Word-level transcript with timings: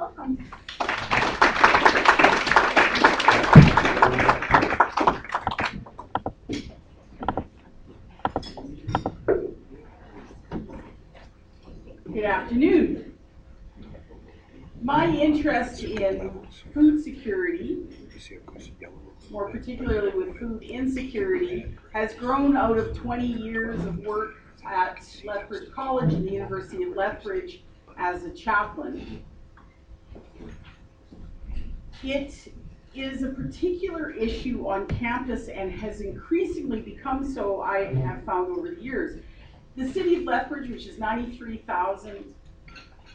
Good 0.00 0.08
afternoon. 12.24 13.12
My 14.82 15.06
interest 15.06 15.84
in 15.84 16.46
food 16.72 17.04
security, 17.04 17.82
more 19.30 19.50
particularly 19.50 20.16
with 20.16 20.38
food 20.38 20.62
insecurity, 20.62 21.76
has 21.92 22.14
grown 22.14 22.56
out 22.56 22.78
of 22.78 22.96
20 22.96 23.26
years 23.26 23.84
of 23.84 23.98
work 23.98 24.36
at 24.66 25.06
Lethbridge 25.26 25.70
College 25.72 26.14
and 26.14 26.26
the 26.26 26.32
University 26.32 26.84
of 26.84 26.96
Lethbridge 26.96 27.64
as 27.98 28.24
a 28.24 28.30
chaplain. 28.30 29.22
It 32.02 32.52
is 32.94 33.22
a 33.22 33.28
particular 33.28 34.10
issue 34.10 34.66
on 34.66 34.86
campus 34.86 35.48
and 35.48 35.70
has 35.70 36.00
increasingly 36.00 36.80
become 36.80 37.30
so, 37.30 37.60
I 37.60 37.92
have 37.94 38.24
found 38.24 38.56
over 38.56 38.70
the 38.70 38.80
years. 38.80 39.20
The 39.76 39.86
city 39.92 40.16
of 40.16 40.24
Lethbridge, 40.24 40.70
which 40.70 40.86
is 40.86 40.98
93,000, 40.98 42.34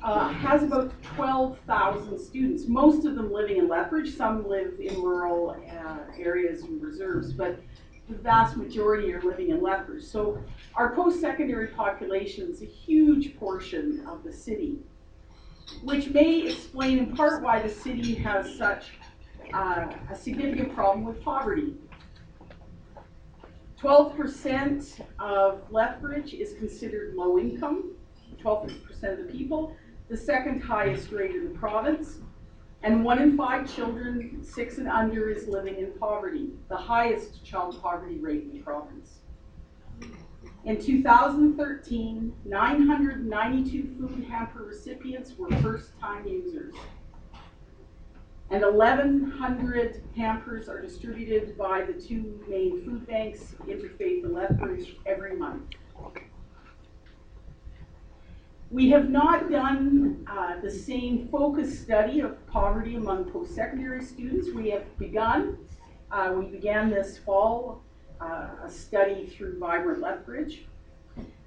uh, 0.04 0.30
has 0.30 0.62
about 0.62 0.94
12,000 1.16 2.20
students, 2.20 2.68
most 2.68 3.06
of 3.06 3.16
them 3.16 3.34
living 3.34 3.58
in 3.58 3.68
Lethbridge. 3.68 4.16
Some 4.16 4.48
live 4.48 4.80
in 4.80 5.02
rural 5.02 5.58
uh, 5.68 5.98
areas 6.20 6.62
and 6.62 6.82
reserves, 6.82 7.34
but 7.34 7.60
the 8.08 8.16
vast 8.16 8.56
majority 8.56 9.12
are 9.14 9.22
living 9.22 9.50
in 9.50 9.62
Lethbridge. 9.64 10.04
So 10.04 10.40
our 10.76 10.94
post-secondary 10.96 11.68
population 11.68 12.52
is 12.52 12.62
a 12.62 12.66
huge 12.66 13.36
portion 13.38 14.06
of 14.08 14.24
the 14.24 14.32
city, 14.32 14.78
which 15.84 16.10
may 16.10 16.48
explain 16.48 17.00
in 17.00 17.16
part 17.16 17.42
why 17.42 17.62
the 17.62 17.70
city 17.70 18.14
has 18.16 18.56
such 18.58 18.86
uh, 19.54 19.88
a 20.12 20.16
significant 20.16 20.74
problem 20.74 21.06
with 21.06 21.22
poverty. 21.24 21.74
12% 23.80 25.02
of 25.20 25.62
Lethbridge 25.70 26.34
is 26.34 26.54
considered 26.54 27.16
low 27.16 27.38
income, 27.38 27.92
12% 28.42 28.72
of 29.04 29.18
the 29.18 29.32
people, 29.32 29.76
the 30.10 30.18
second 30.18 30.62
highest 30.62 31.12
rate 31.12 31.36
in 31.36 31.52
the 31.52 31.60
province. 31.60 32.20
And 32.84 33.04
one 33.04 33.20
in 33.20 33.36
five 33.36 33.74
children, 33.74 34.44
six 34.44 34.78
and 34.78 34.88
under, 34.88 35.30
is 35.30 35.48
living 35.48 35.78
in 35.78 35.92
poverty, 36.00 36.50
the 36.70 36.78
highest 36.78 37.44
child 37.44 37.82
poverty 37.82 38.20
rate 38.20 38.44
in 38.44 38.52
the 38.52 38.60
province. 38.60 39.20
In 40.66 40.82
2013, 40.82 42.34
992 42.44 43.96
food 44.00 44.26
hamper 44.28 44.64
recipients 44.64 45.38
were 45.38 45.50
first 45.58 45.92
time 46.00 46.28
users 46.28 46.74
and 48.50 48.64
1,100 48.64 50.04
hampers 50.16 50.68
are 50.68 50.82
distributed 50.82 51.58
by 51.58 51.84
the 51.84 51.94
two 51.94 52.44
main 52.48 52.84
food 52.84 53.06
banks, 53.08 53.56
Interfaith 53.68 54.24
and 54.24 54.34
Lethbridge, 54.34 54.96
every 55.06 55.36
month. 55.36 55.64
We 58.72 58.90
have 58.90 59.10
not 59.10 59.52
done 59.52 60.26
uh, 60.30 60.60
the 60.62 60.72
same 60.72 61.28
focus 61.32 61.80
study 61.80 62.20
of 62.22 62.46
poverty 62.48 62.96
among 62.96 63.32
post-secondary 63.32 64.04
students. 64.04 64.50
We 64.52 64.70
have 64.72 64.98
begun, 64.98 65.58
uh, 66.12 66.34
we 66.36 66.46
began 66.46 66.90
this 66.90 67.18
fall, 67.20 67.82
uh, 68.22 68.48
a 68.64 68.70
study 68.70 69.28
through 69.28 69.60
Vibrant 69.60 70.02
Lethbridge. 70.02 70.66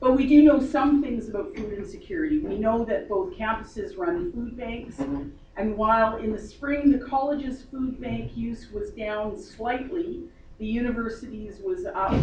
But 0.00 0.16
we 0.16 0.26
do 0.26 0.42
know 0.42 0.60
some 0.60 1.02
things 1.02 1.28
about 1.28 1.54
food 1.54 1.72
insecurity. 1.72 2.38
We 2.38 2.56
know 2.56 2.84
that 2.84 3.08
both 3.08 3.34
campuses 3.34 3.98
run 3.98 4.32
food 4.32 4.56
banks, 4.56 4.98
and 4.98 5.76
while 5.76 6.16
in 6.16 6.32
the 6.32 6.38
spring 6.38 6.92
the 6.92 6.98
college's 6.98 7.62
food 7.62 8.00
bank 8.00 8.36
use 8.36 8.70
was 8.70 8.90
down 8.90 9.36
slightly, 9.36 10.22
the 10.58 10.66
university's 10.66 11.60
was 11.60 11.84
up 11.84 12.14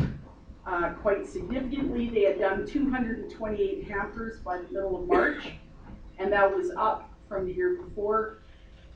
uh, 0.66 0.92
quite 1.02 1.28
significantly. 1.28 2.10
They 2.10 2.24
had 2.24 2.40
done 2.40 2.66
228 2.66 3.88
hampers 3.88 4.40
by 4.40 4.58
the 4.58 4.72
middle 4.72 5.02
of 5.02 5.08
March, 5.08 5.52
and 6.18 6.32
that 6.32 6.56
was 6.56 6.72
up 6.78 7.10
from 7.28 7.46
the 7.46 7.54
year 7.54 7.76
before. 7.76 8.40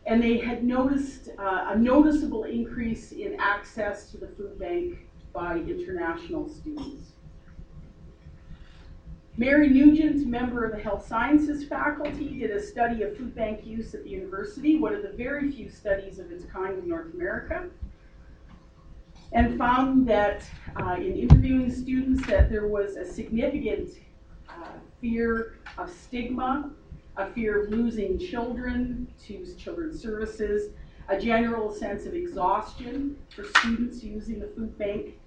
And 0.06 0.24
they 0.24 0.38
had 0.38 0.63
noticed 0.63 1.29
uh, 1.38 1.68
a 1.69 1.78
noticeable 1.78 2.45
increase 2.45 3.12
in 3.12 3.35
access 3.40 4.09
to 4.12 4.18
the 4.18 4.28
food 4.28 4.57
bank 4.57 4.97
by 5.34 5.57
international 5.57 6.50
students. 6.50 7.12
Mary 9.38 9.69
Nugent, 9.69 10.28
member 10.28 10.66
of 10.66 10.72
the 10.73 10.78
Health 10.78 11.07
Sciences 11.07 11.63
faculty, 11.63 12.40
did 12.40 12.51
a 12.51 12.62
study 12.62 13.03
of 13.03 13.16
food 13.16 13.34
bank 13.34 13.66
use 13.66 13.94
at 13.94 14.03
the 14.03 14.09
university, 14.09 14.78
one 14.78 14.94
of 14.94 15.01
the 15.01 15.13
very 15.13 15.50
few 15.50 15.69
studies 15.69 16.19
of 16.19 16.29
its 16.29 16.44
kind 16.44 16.78
in 16.78 16.89
North 16.89 17.13
America, 17.13 17.69
and 19.31 19.57
found 19.57 20.06
that 20.09 20.44
uh, 20.75 20.95
in 20.95 21.16
interviewing 21.16 21.72
students 21.72 22.28
that 22.28 22.50
there 22.50 22.68
was 22.68 22.97
a 22.97 23.06
significant 23.06 23.91
uh, 24.50 24.72
fear 25.00 25.56
of 25.78 25.89
stigma, 25.89 26.72
a 27.16 27.31
fear 27.31 27.63
of 27.63 27.69
losing 27.69 28.19
children 28.19 29.07
to 29.25 29.56
children's 29.56 30.01
services, 30.01 30.73
a 31.09 31.20
general 31.20 31.74
sense 31.74 32.06
of 32.06 32.14
exhaustion 32.14 33.18
for 33.36 33.44
students 33.59 34.03
using 34.03 34.40
the 34.40 34.47
food 34.47 34.78
bank 34.78 35.20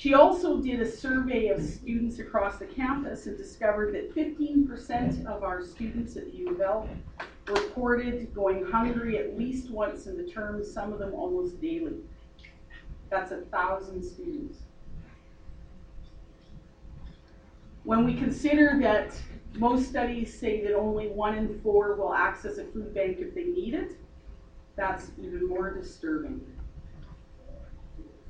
she 0.00 0.14
also 0.14 0.56
did 0.56 0.80
a 0.80 0.90
survey 0.90 1.48
of 1.48 1.62
students 1.62 2.20
across 2.20 2.56
the 2.56 2.64
campus 2.64 3.26
and 3.26 3.36
discovered 3.36 3.92
that 3.92 4.14
15% 4.14 5.26
of 5.26 5.44
our 5.44 5.62
students 5.62 6.16
at 6.16 6.32
U 6.32 6.54
of 6.54 6.60
L 6.62 6.88
reported 7.46 8.32
going 8.34 8.64
hungry 8.64 9.18
at 9.18 9.38
least 9.38 9.70
once 9.70 10.06
in 10.06 10.16
the 10.16 10.24
term, 10.24 10.64
some 10.64 10.94
of 10.94 11.00
them 11.00 11.12
almost 11.12 11.60
daily. 11.60 11.96
That's 13.10 13.30
a 13.30 13.42
thousand 13.52 14.02
students. 14.02 14.60
When 17.84 18.06
we 18.06 18.14
consider 18.14 18.78
that 18.80 19.12
most 19.56 19.86
studies 19.86 20.40
say 20.40 20.64
that 20.64 20.74
only 20.74 21.08
one 21.08 21.36
in 21.36 21.60
four 21.60 21.94
will 21.96 22.14
access 22.14 22.56
a 22.56 22.64
food 22.64 22.94
bank 22.94 23.18
if 23.20 23.34
they 23.34 23.44
need 23.44 23.74
it, 23.74 23.98
that's 24.80 25.10
even 25.18 25.46
more 25.46 25.74
disturbing. 25.74 26.40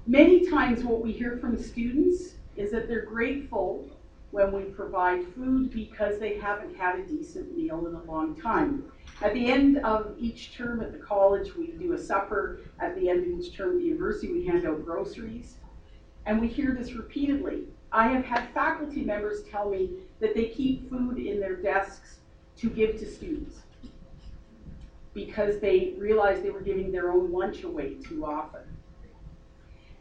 Many 0.07 0.51
times 0.51 0.83
what 0.83 1.01
we 1.01 1.13
hear 1.13 1.37
from 1.37 1.57
students 1.57 2.35
is 2.57 2.73
that 2.73 2.89
they're 2.89 3.05
grateful 3.05 3.89
when 4.33 4.53
we 4.53 4.63
provide 4.63 5.25
food 5.35 5.71
because 5.71 6.19
they 6.19 6.39
haven't 6.39 6.77
had 6.77 6.99
a 6.99 7.07
decent 7.07 7.57
meal 7.57 7.87
in 7.87 7.95
a 7.95 8.03
long 8.03 8.35
time. 8.41 8.85
At 9.23 9.35
the 9.35 9.47
end 9.47 9.79
of 9.79 10.15
each 10.19 10.57
term 10.57 10.81
at 10.81 10.93
the 10.93 10.99
college, 10.99 11.55
we 11.55 11.69
do 11.69 11.93
a 11.93 11.99
supper. 11.99 12.61
At 12.81 12.97
the 12.97 13.09
end 13.09 13.21
of 13.21 13.41
each 13.41 13.57
term 13.57 13.77
at 13.77 13.79
the 13.79 13.85
university, 13.85 14.33
we 14.33 14.47
hand 14.47 14.67
out 14.67 14.85
groceries. 14.85 15.57
And 16.27 16.41
we 16.41 16.49
hear 16.49 16.75
this 16.75 16.95
repeatedly. 16.95 17.65
I 17.93 18.09
have 18.09 18.25
had 18.25 18.53
faculty 18.55 19.03
members 19.03 19.43
tell 19.45 19.69
me 19.69 19.91
that 20.21 20.35
they 20.35 20.47
keep 20.47 20.89
food 20.91 21.19
in 21.19 21.39
their 21.39 21.57
desks 21.57 22.19
to 22.57 22.71
give 22.71 22.99
to 22.99 23.07
students 23.11 23.61
because 25.15 25.61
they 25.61 25.95
realized 25.99 26.43
they 26.43 26.51
were 26.51 26.61
giving 26.61 26.93
their 26.93 27.11
own 27.11 27.33
lunch 27.33 27.65
away 27.65 27.95
too 27.95 28.25
often. 28.25 28.63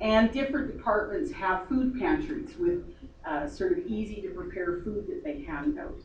And 0.02 0.31
different 0.31 0.75
departments 0.75 1.31
have 1.31 1.68
food 1.68 2.00
pantries 2.00 2.56
with 2.58 2.84
uh, 3.25 3.48
sort 3.48 3.74
of 3.74 3.80
easy 3.80 4.22
to 4.22 4.30
prepare 4.30 4.81
food 4.84 5.08
that 5.08 5.24
they 5.24 5.42
hand 5.42 5.78
out. 5.78 6.00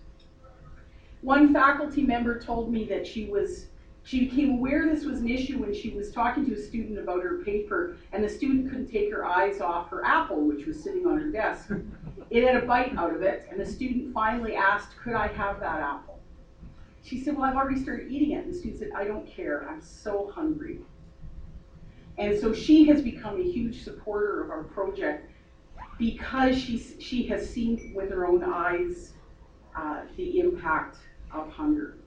One 1.21 1.53
faculty 1.53 2.03
member 2.03 2.41
told 2.41 2.73
me 2.73 2.85
that 2.87 3.07
she 3.07 3.27
was 3.27 3.67
she 4.05 4.27
became 4.27 4.59
aware 4.59 4.87
this 4.87 5.07
was 5.07 5.21
an 5.21 5.31
issue 5.31 5.59
when 5.59 5.73
she 5.73 5.89
was 5.89 6.13
talking 6.13 6.45
to 6.47 6.55
a 6.55 6.59
student 6.59 6.99
about 6.99 7.23
her 7.23 7.39
paper, 7.39 7.97
and 8.13 8.23
the 8.23 8.29
student 8.29 8.69
couldn't 8.69 8.89
take 8.89 9.11
her 9.11 9.25
eyes 9.25 9.63
off 9.63 9.89
her 9.89 10.05
apple, 10.05 10.43
which 10.43 10.67
was 10.67 10.83
sitting 10.83 11.07
on 11.07 11.19
her 11.19 11.31
desk. 11.31 11.71
It 12.31 12.45
had 12.45 12.63
a 12.63 12.67
bite 12.67 12.95
out 12.99 13.15
of 13.15 13.23
it, 13.23 13.47
and 13.51 13.59
the 13.59 13.65
student 13.65 14.13
finally 14.13 14.57
asked, 14.57 14.97
Could 15.03 15.15
I 15.15 15.29
have 15.29 15.59
that 15.61 15.81
apple? 15.81 16.14
She 17.05 17.21
said, 17.21 17.37
Well, 17.37 17.45
I've 17.45 17.57
already 17.57 17.81
started 17.81 18.11
eating 18.11 18.33
it. 18.33 18.45
And 18.45 18.53
the 18.53 18.59
student 18.59 18.81
said, 18.81 18.91
I 18.97 19.05
don't 19.05 19.27
care. 19.27 19.69
I'm 19.69 19.83
so 19.83 20.33
hungry. 20.35 20.81
And 22.17 22.39
so 22.39 22.53
she 22.53 22.87
has 22.87 23.03
become 23.03 23.41
a 23.41 23.45
huge 23.45 23.85
supporter 23.85 24.43
of 24.43 24.51
our 24.51 24.65
project 24.65 25.31
because 25.99 26.57
she's, 26.57 26.95
she 26.99 27.27
has 27.27 27.49
seen 27.49 27.93
with 27.95 28.11
her 28.11 28.27
own 28.27 28.43
eyes 28.43 29.13
uh, 29.77 30.03
the 30.17 30.41
impact 30.41 30.97
of 31.33 31.51
hunger. 31.51 31.99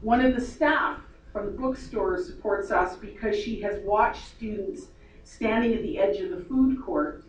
One 0.00 0.24
of 0.24 0.34
the 0.34 0.40
staff 0.40 1.00
from 1.32 1.46
the 1.46 1.52
bookstore 1.52 2.22
supports 2.22 2.70
us 2.70 2.96
because 2.96 3.36
she 3.36 3.60
has 3.62 3.82
watched 3.82 4.24
students 4.36 4.88
standing 5.24 5.74
at 5.74 5.82
the 5.82 5.98
edge 5.98 6.18
of 6.20 6.30
the 6.30 6.44
food 6.44 6.82
court 6.82 7.24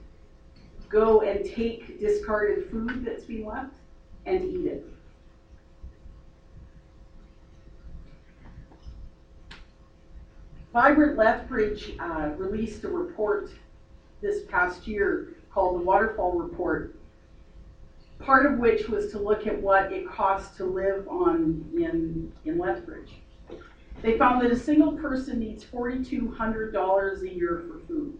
go 0.89 1.21
and 1.21 1.45
take 1.45 1.99
discarded 1.99 2.69
food 2.69 3.05
that's 3.05 3.23
been 3.23 3.45
left 3.45 3.73
and 4.25 4.43
eat 4.43 4.65
it. 4.65 4.90
Vibrant 10.73 11.17
Lethbridge 11.17 11.95
uh, 11.99 12.29
released 12.37 12.85
a 12.85 12.87
report 12.87 13.49
this 14.21 14.43
past 14.43 14.87
year 14.87 15.35
called 15.53 15.79
the 15.79 15.83
Waterfall 15.83 16.39
Report, 16.39 16.95
part 18.19 18.45
of 18.45 18.57
which 18.57 18.87
was 18.87 19.11
to 19.11 19.19
look 19.19 19.47
at 19.47 19.61
what 19.61 19.91
it 19.91 20.07
costs 20.09 20.55
to 20.57 20.65
live 20.65 21.05
on 21.09 21.69
in, 21.75 22.31
in 22.45 22.57
Lethbridge. 22.57 23.15
They 24.01 24.17
found 24.17 24.41
that 24.41 24.51
a 24.51 24.57
single 24.57 24.93
person 24.93 25.39
needs 25.39 25.63
forty-two 25.63 26.31
hundred 26.31 26.71
dollars 26.71 27.21
a 27.21 27.29
year 27.29 27.63
for 27.67 27.85
food. 27.85 28.17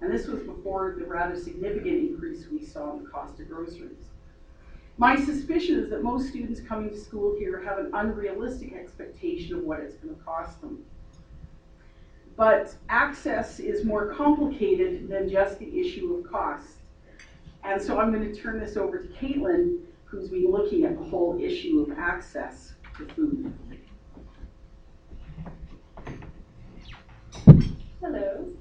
And 0.00 0.10
this 0.10 0.26
was 0.26 0.42
before 0.42 0.96
the 0.98 1.04
rather 1.04 1.36
significant 1.36 1.86
increase 1.86 2.46
we 2.50 2.64
saw 2.64 2.96
in 2.96 3.04
the 3.04 3.10
cost 3.10 3.38
of 3.38 3.48
groceries. 3.48 4.08
My 4.96 5.16
suspicion 5.16 5.78
is 5.78 5.90
that 5.90 6.02
most 6.02 6.30
students 6.30 6.60
coming 6.60 6.90
to 6.90 6.98
school 6.98 7.36
here 7.38 7.60
have 7.60 7.78
an 7.78 7.90
unrealistic 7.92 8.72
expectation 8.72 9.54
of 9.54 9.62
what 9.62 9.80
it's 9.80 9.94
gonna 9.96 10.16
cost 10.24 10.60
them. 10.60 10.82
But 12.36 12.74
access 12.88 13.60
is 13.60 13.84
more 13.84 14.14
complicated 14.14 15.08
than 15.08 15.28
just 15.28 15.58
the 15.58 15.80
issue 15.80 16.14
of 16.14 16.30
cost. 16.30 16.68
And 17.64 17.80
so 17.80 17.98
I'm 17.98 18.12
gonna 18.12 18.34
turn 18.34 18.58
this 18.58 18.76
over 18.76 18.98
to 18.98 19.08
Caitlin, 19.08 19.80
who's 20.04 20.28
been 20.28 20.50
looking 20.50 20.84
at 20.84 20.98
the 20.98 21.04
whole 21.04 21.38
issue 21.40 21.86
of 21.88 21.98
access 21.98 22.74
to 22.96 23.06
food. 23.06 23.54
Hello. 28.00 28.52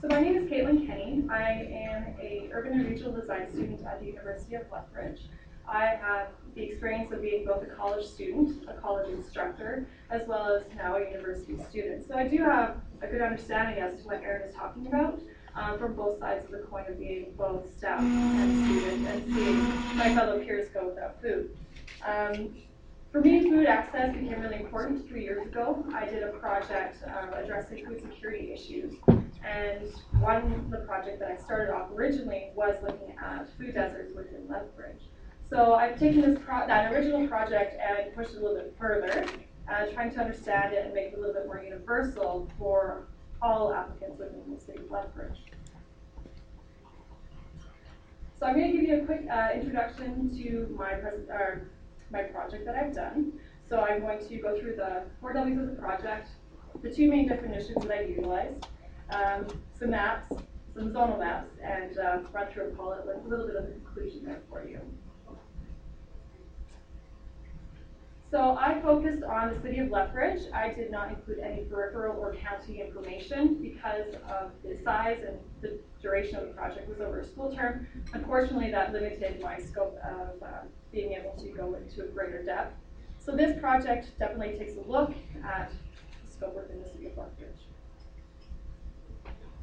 So 0.00 0.06
my 0.06 0.20
name 0.20 0.36
is 0.36 0.48
Caitlin 0.48 0.86
Kenny. 0.86 1.24
I 1.28 1.42
am 1.72 2.14
a 2.20 2.48
urban 2.52 2.74
and 2.74 2.88
regional 2.88 3.10
design 3.10 3.50
student 3.50 3.84
at 3.84 3.98
the 3.98 4.06
University 4.06 4.54
of 4.54 4.62
Lethbridge. 4.70 5.22
I 5.66 5.86
have 5.86 6.28
the 6.54 6.62
experience 6.62 7.10
of 7.10 7.20
being 7.20 7.44
both 7.44 7.64
a 7.64 7.66
college 7.66 8.06
student, 8.06 8.64
a 8.68 8.74
college 8.74 9.08
instructor, 9.10 9.88
as 10.10 10.22
well 10.28 10.54
as 10.54 10.62
now 10.76 10.94
a 10.94 11.10
university 11.10 11.56
student. 11.68 12.06
So 12.06 12.14
I 12.14 12.28
do 12.28 12.38
have 12.44 12.76
a 13.02 13.08
good 13.08 13.20
understanding 13.20 13.82
as 13.82 14.00
to 14.00 14.06
what 14.06 14.22
Erin 14.22 14.48
is 14.48 14.54
talking 14.54 14.86
about 14.86 15.20
um, 15.56 15.80
from 15.80 15.94
both 15.94 16.20
sides 16.20 16.44
of 16.44 16.52
the 16.52 16.58
coin 16.58 16.84
of 16.86 16.96
being 16.96 17.34
both 17.36 17.76
staff 17.76 18.00
and 18.00 18.66
student 18.66 19.08
and 19.08 19.34
seeing 19.34 19.96
my 19.96 20.14
fellow 20.14 20.38
peers 20.38 20.68
go 20.68 20.90
without 20.90 21.20
food. 21.20 21.50
Um, 22.06 22.54
for 23.10 23.20
me, 23.20 23.48
food 23.48 23.66
access 23.66 24.14
became 24.14 24.40
really 24.40 24.60
important 24.60 25.08
three 25.08 25.22
years 25.22 25.46
ago. 25.46 25.84
I 25.94 26.04
did 26.04 26.22
a 26.22 26.32
project 26.32 27.02
um, 27.06 27.32
addressing 27.32 27.84
food 27.86 28.02
security 28.02 28.52
issues. 28.52 28.94
And 29.44 29.90
one, 30.20 30.68
the 30.70 30.78
project 30.78 31.20
that 31.20 31.30
I 31.30 31.36
started 31.36 31.72
off 31.72 31.90
originally 31.92 32.50
was 32.54 32.76
looking 32.82 33.14
at 33.22 33.48
food 33.56 33.74
deserts 33.74 34.14
within 34.14 34.46
Lethbridge. 34.48 35.00
So 35.48 35.74
I've 35.74 35.98
taken 35.98 36.20
this 36.20 36.38
that 36.46 36.92
original 36.92 37.26
project 37.26 37.80
and 37.80 38.14
pushed 38.14 38.34
it 38.34 38.38
a 38.38 38.40
little 38.40 38.56
bit 38.56 38.74
further, 38.78 39.24
uh, 39.72 39.86
trying 39.86 40.12
to 40.12 40.20
understand 40.20 40.74
it 40.74 40.84
and 40.84 40.92
make 40.92 41.12
it 41.12 41.14
a 41.14 41.18
little 41.18 41.34
bit 41.34 41.46
more 41.46 41.62
universal 41.62 42.50
for 42.58 43.06
all 43.40 43.72
applicants 43.72 44.18
within 44.18 44.42
the 44.54 44.60
city 44.60 44.80
of 44.80 44.90
Lethbridge. 44.90 45.38
So 48.38 48.46
I'm 48.46 48.54
going 48.54 48.70
to 48.70 48.78
give 48.78 48.88
you 48.88 49.02
a 49.02 49.06
quick 49.06 49.22
uh, 49.30 49.48
introduction 49.54 50.30
to 50.42 50.76
my 50.78 50.92
pres- 50.94 51.28
my 52.10 52.22
project 52.22 52.64
that 52.66 52.74
I've 52.74 52.94
done. 52.94 53.32
So 53.68 53.80
I'm 53.80 54.00
going 54.00 54.26
to 54.26 54.36
go 54.38 54.58
through 54.58 54.76
the 54.76 55.02
four 55.20 55.32
W's 55.32 55.58
of 55.58 55.66
the 55.66 55.80
project, 55.80 56.30
the 56.82 56.90
two 56.90 57.08
main 57.10 57.28
definitions 57.28 57.84
that 57.84 57.90
I 57.90 58.02
utilized, 58.02 58.66
um, 59.10 59.46
some 59.78 59.90
maps, 59.90 60.34
some 60.74 60.90
zonal 60.90 61.18
maps, 61.18 61.50
and 61.62 61.98
uh, 61.98 62.18
run 62.32 62.46
through 62.52 62.68
and 62.68 62.76
call 62.76 62.92
it 62.92 63.00
a 63.04 63.28
little 63.28 63.46
bit 63.46 63.56
of 63.56 63.64
a 63.64 63.72
conclusion 63.72 64.24
there 64.24 64.40
for 64.48 64.66
you. 64.66 64.80
So 68.30 68.58
I 68.60 68.78
focused 68.82 69.22
on 69.22 69.54
the 69.54 69.60
city 69.62 69.78
of 69.78 69.90
Lethbridge. 69.90 70.42
I 70.52 70.74
did 70.74 70.90
not 70.90 71.08
include 71.08 71.38
any 71.38 71.64
peripheral 71.64 72.20
or 72.20 72.34
county 72.34 72.82
information 72.82 73.54
because 73.54 74.14
of 74.28 74.50
the 74.62 74.76
size 74.84 75.24
and 75.26 75.38
the 75.62 75.78
duration 76.02 76.36
of 76.36 76.46
the 76.46 76.52
project 76.52 76.90
was 76.90 77.00
over 77.00 77.20
a 77.20 77.26
school 77.26 77.54
term. 77.54 77.86
Unfortunately, 78.12 78.70
that 78.70 78.92
limited 78.92 79.40
my 79.42 79.58
scope 79.58 79.98
of 80.04 80.42
uh, 80.42 80.60
being 80.92 81.12
able 81.12 81.34
to 81.38 81.48
go 81.48 81.74
into 81.74 82.02
a 82.02 82.06
greater 82.06 82.42
depth. 82.42 82.76
So 83.18 83.36
this 83.36 83.58
project 83.60 84.18
definitely 84.18 84.58
takes 84.58 84.76
a 84.76 84.90
look 84.90 85.12
at 85.44 85.70
the 86.24 86.32
scope 86.32 86.54
within 86.54 86.82
the 86.82 86.88
city 86.88 87.06
of 87.06 87.16
Lethbridge. 87.16 87.50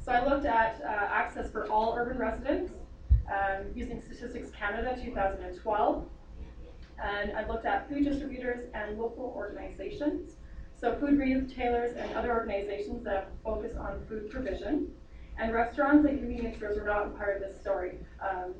So 0.04 0.12
I 0.12 0.24
looked 0.24 0.46
at 0.46 0.80
uh, 0.84 0.86
access 0.86 1.50
for 1.50 1.68
all 1.68 1.94
urban 1.96 2.16
residents 2.16 2.72
um, 3.28 3.66
using 3.74 4.00
Statistics 4.00 4.50
Canada 4.50 4.96
2012. 5.02 6.04
And 7.02 7.32
I 7.32 7.46
looked 7.48 7.66
at 7.66 7.88
food 7.88 8.04
distributors 8.04 8.68
and 8.72 8.98
local 8.98 9.32
organizations. 9.36 10.36
So 10.80 10.94
food 10.94 11.18
retailers 11.18 11.96
and 11.96 12.14
other 12.14 12.32
organizations 12.32 13.02
that 13.04 13.30
focus 13.42 13.76
on 13.76 14.04
food 14.08 14.30
provision. 14.30 14.92
And 15.38 15.52
restaurants 15.52 16.06
and 16.06 16.18
convenience 16.18 16.56
stores 16.56 16.78
were 16.78 16.84
not 16.84 17.16
part 17.16 17.36
of 17.36 17.42
this 17.42 17.60
story 17.60 17.98
um, 18.20 18.54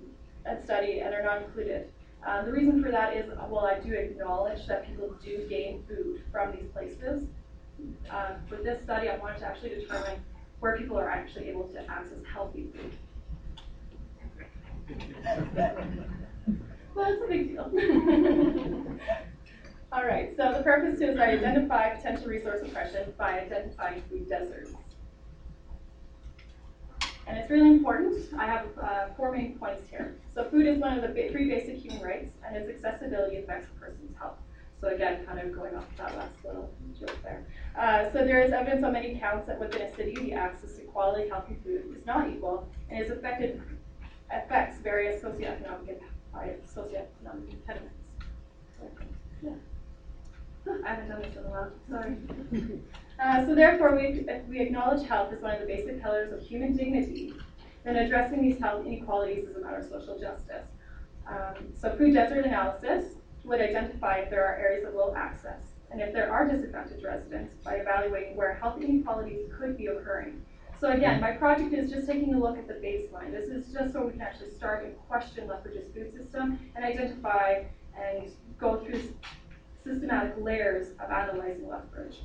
and 0.44 0.62
study 0.64 1.00
and 1.00 1.14
are 1.14 1.22
not 1.22 1.42
included. 1.42 1.90
Uh, 2.26 2.44
the 2.44 2.50
reason 2.50 2.82
for 2.82 2.90
that 2.90 3.16
is, 3.16 3.30
well, 3.48 3.66
I 3.66 3.78
do 3.78 3.92
acknowledge 3.92 4.66
that 4.66 4.84
people 4.84 5.14
do 5.24 5.46
gain 5.48 5.84
food 5.86 6.22
from 6.32 6.50
these 6.50 6.66
places. 6.72 7.22
Uh, 8.10 8.32
for 8.48 8.56
this 8.56 8.82
study, 8.82 9.08
I 9.08 9.16
wanted 9.16 9.38
to 9.38 9.46
actually 9.46 9.68
determine 9.70 10.20
where 10.58 10.76
people 10.76 10.98
are 10.98 11.08
actually 11.08 11.48
able 11.48 11.68
to 11.68 11.78
access 11.88 12.18
healthy 12.32 12.66
food. 12.74 12.96
Well, 16.96 17.12
it's 17.12 17.22
a 17.22 17.26
big 17.28 17.48
deal. 17.48 17.70
All 19.92 20.04
right, 20.04 20.34
so 20.36 20.52
the 20.52 20.62
purpose 20.64 21.00
is 21.00 21.18
I 21.18 21.26
identify 21.26 21.90
potential 21.90 22.26
resource 22.26 22.62
oppression 22.62 23.12
by 23.16 23.40
identifying 23.40 24.02
food 24.10 24.28
deserts. 24.28 24.72
And 27.26 27.38
it's 27.38 27.50
really 27.50 27.68
important. 27.68 28.24
I 28.38 28.46
have 28.46 28.66
uh, 28.80 29.06
four 29.16 29.32
main 29.32 29.58
points 29.58 29.88
here. 29.90 30.16
So 30.34 30.44
food 30.44 30.66
is 30.66 30.78
one 30.78 30.98
of 30.98 31.02
the 31.02 31.28
three 31.30 31.48
basic 31.48 31.76
human 31.76 32.00
rights, 32.00 32.30
and 32.46 32.56
its 32.56 32.68
accessibility 32.68 33.38
affects 33.38 33.68
a 33.74 33.80
person's 33.80 34.16
health. 34.16 34.36
So 34.80 34.88
again, 34.88 35.24
kind 35.26 35.40
of 35.40 35.52
going 35.52 35.74
off 35.74 35.84
that 35.96 36.16
last 36.16 36.44
little 36.44 36.70
joke 37.00 37.16
there. 37.22 37.44
Uh, 37.76 38.12
so 38.12 38.24
there 38.24 38.40
is 38.42 38.52
evidence 38.52 38.84
on 38.84 38.92
many 38.92 39.18
counts 39.18 39.46
that 39.48 39.58
within 39.58 39.82
a 39.82 39.94
city, 39.96 40.14
the 40.14 40.34
access 40.34 40.76
to 40.76 40.82
quality, 40.82 41.28
healthy 41.28 41.56
food 41.64 41.96
is 41.98 42.06
not 42.06 42.30
equal, 42.30 42.68
and 42.90 43.04
is 43.04 43.10
affected 43.10 43.60
affects 44.30 44.78
various 44.78 45.22
socioeconomic 45.22 46.00
socioeconomic 46.34 47.50
impediments. 47.50 47.94
Yeah. 49.42 49.50
I 50.84 50.88
haven't 50.88 51.08
done 51.08 51.22
this 51.22 51.36
in 51.36 51.44
a 51.44 51.48
while, 51.48 51.70
sorry. 51.88 52.16
Uh, 53.18 53.46
so 53.46 53.54
therefore, 53.54 53.96
we, 53.96 54.26
we 54.48 54.60
acknowledge 54.60 55.06
health 55.06 55.32
as 55.32 55.40
one 55.40 55.54
of 55.54 55.60
the 55.60 55.66
basic 55.66 56.02
pillars 56.02 56.32
of 56.32 56.40
human 56.42 56.76
dignity, 56.76 57.32
then 57.84 57.96
addressing 57.96 58.42
these 58.42 58.60
health 58.60 58.84
inequalities 58.84 59.48
is 59.48 59.56
a 59.56 59.60
matter 59.60 59.78
of 59.78 59.88
social 59.88 60.18
justice. 60.18 60.66
Um, 61.26 61.72
so 61.80 61.94
food 61.96 62.14
desert 62.14 62.44
analysis 62.44 63.14
would 63.44 63.60
identify 63.60 64.16
if 64.18 64.30
there 64.30 64.44
are 64.44 64.56
areas 64.56 64.86
of 64.86 64.94
low 64.94 65.14
access, 65.16 65.60
and 65.90 66.00
if 66.00 66.12
there 66.12 66.30
are 66.30 66.46
disadvantaged 66.46 67.04
residents 67.04 67.54
by 67.64 67.76
evaluating 67.76 68.36
where 68.36 68.54
health 68.54 68.80
inequalities 68.82 69.50
could 69.58 69.78
be 69.78 69.86
occurring. 69.86 70.42
So 70.78 70.90
again, 70.90 71.20
my 71.22 71.32
project 71.32 71.72
is 71.72 71.90
just 71.90 72.06
taking 72.06 72.34
a 72.34 72.38
look 72.38 72.58
at 72.58 72.68
the 72.68 72.74
baseline. 72.74 73.30
This 73.30 73.48
is 73.48 73.72
just 73.72 73.94
so 73.94 74.04
we 74.04 74.12
can 74.12 74.20
actually 74.20 74.50
start 74.50 74.84
and 74.84 74.94
question 75.08 75.48
Lethbridge's 75.48 75.90
food 75.94 76.12
system 76.12 76.60
and 76.74 76.84
identify 76.84 77.62
and 77.98 78.30
go 78.58 78.76
through 78.84 79.02
systematic 79.84 80.34
layers 80.38 80.88
of 81.00 81.10
analyzing 81.10 81.66
Lethbridge. 81.66 82.18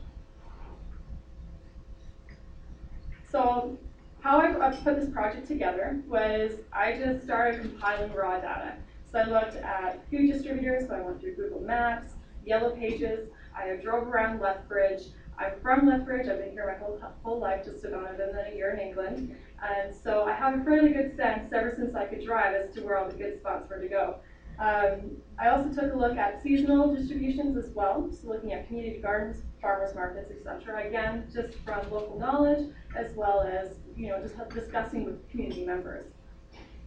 So 3.32 3.78
how 4.22 4.40
I 4.40 4.72
put 4.84 5.00
this 5.00 5.10
project 5.10 5.48
together 5.48 6.02
was 6.08 6.52
I 6.74 6.98
just 6.98 7.24
started 7.24 7.62
compiling 7.62 8.14
raw 8.14 8.40
data. 8.40 8.76
So 9.12 9.20
I 9.20 9.24
looked 9.24 9.56
at 9.56 10.00
food 10.10 10.32
distributors, 10.32 10.88
so 10.88 10.96
I 10.96 11.02
went 11.02 11.20
through 11.20 11.36
Google 11.36 11.62
Maps, 11.62 12.14
Yellow 12.46 12.76
Pages, 12.76 13.30
I 13.56 13.76
drove 13.76 14.08
around 14.08 14.40
Lethbridge, 14.40 15.04
I'm 15.42 15.60
from 15.62 15.88
Lethbridge. 15.88 16.28
I've 16.28 16.38
been 16.38 16.52
here 16.52 16.68
my 16.68 16.86
whole, 16.86 17.02
whole 17.24 17.40
life, 17.40 17.66
just 17.66 17.84
about 17.84 18.06
other 18.06 18.32
than 18.32 18.54
a 18.54 18.56
year 18.56 18.74
in 18.74 18.80
England. 18.80 19.36
And 19.62 19.94
so 19.96 20.26
I 20.26 20.34
have 20.34 20.60
a 20.60 20.64
fairly 20.64 20.90
good 20.90 21.16
sense 21.16 21.52
ever 21.52 21.74
since 21.76 21.96
I 21.96 22.06
could 22.06 22.24
drive 22.24 22.54
as 22.54 22.74
to 22.76 22.82
where 22.82 22.98
all 22.98 23.10
the 23.10 23.16
good 23.16 23.40
spots 23.40 23.68
were 23.70 23.80
to 23.80 23.88
go. 23.88 24.16
Um, 24.60 25.18
I 25.40 25.50
also 25.50 25.70
took 25.70 25.94
a 25.94 25.98
look 25.98 26.18
at 26.18 26.44
seasonal 26.44 26.94
distributions 26.94 27.58
as 27.58 27.72
well, 27.74 28.08
so 28.12 28.28
looking 28.28 28.54
at 28.54 28.68
community 28.68 29.00
gardens, 29.02 29.42
farmers 29.62 29.94
markets, 29.96 30.32
etc. 30.32 30.88
Again, 30.88 31.28
just 31.34 31.58
from 31.60 31.90
local 31.92 32.20
knowledge 32.20 32.70
as 32.98 33.14
well 33.16 33.42
as 33.42 33.70
you 33.96 34.10
know 34.10 34.22
just 34.22 34.36
discussing 34.50 35.06
with 35.06 35.30
community 35.30 35.66
members. 35.66 36.06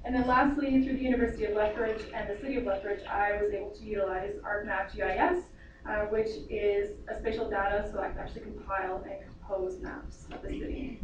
And 0.05 0.15
then 0.15 0.27
lastly, 0.27 0.85
through 0.85 0.97
the 0.97 1.03
University 1.03 1.45
of 1.47 1.55
Lethbridge 1.55 2.03
and 2.15 2.29
the 2.29 2.39
City 2.41 2.57
of 2.57 2.65
Lethbridge, 2.65 3.07
I 3.07 3.41
was 3.41 3.53
able 3.55 3.71
to 3.71 3.83
utilize 3.85 4.35
ArcMap 4.45 4.95
GIS 4.95 5.45
uh, 5.89 6.07
which 6.07 6.29
is 6.49 6.91
a 7.09 7.19
spatial 7.19 7.49
data, 7.49 7.89
so 7.93 8.01
I 8.01 8.09
can 8.09 8.19
actually 8.19 8.43
compile 8.43 9.05
and 9.09 9.21
compose 9.21 9.81
maps 9.81 10.27
of 10.33 10.43
the 10.43 10.49
city. 10.49 11.01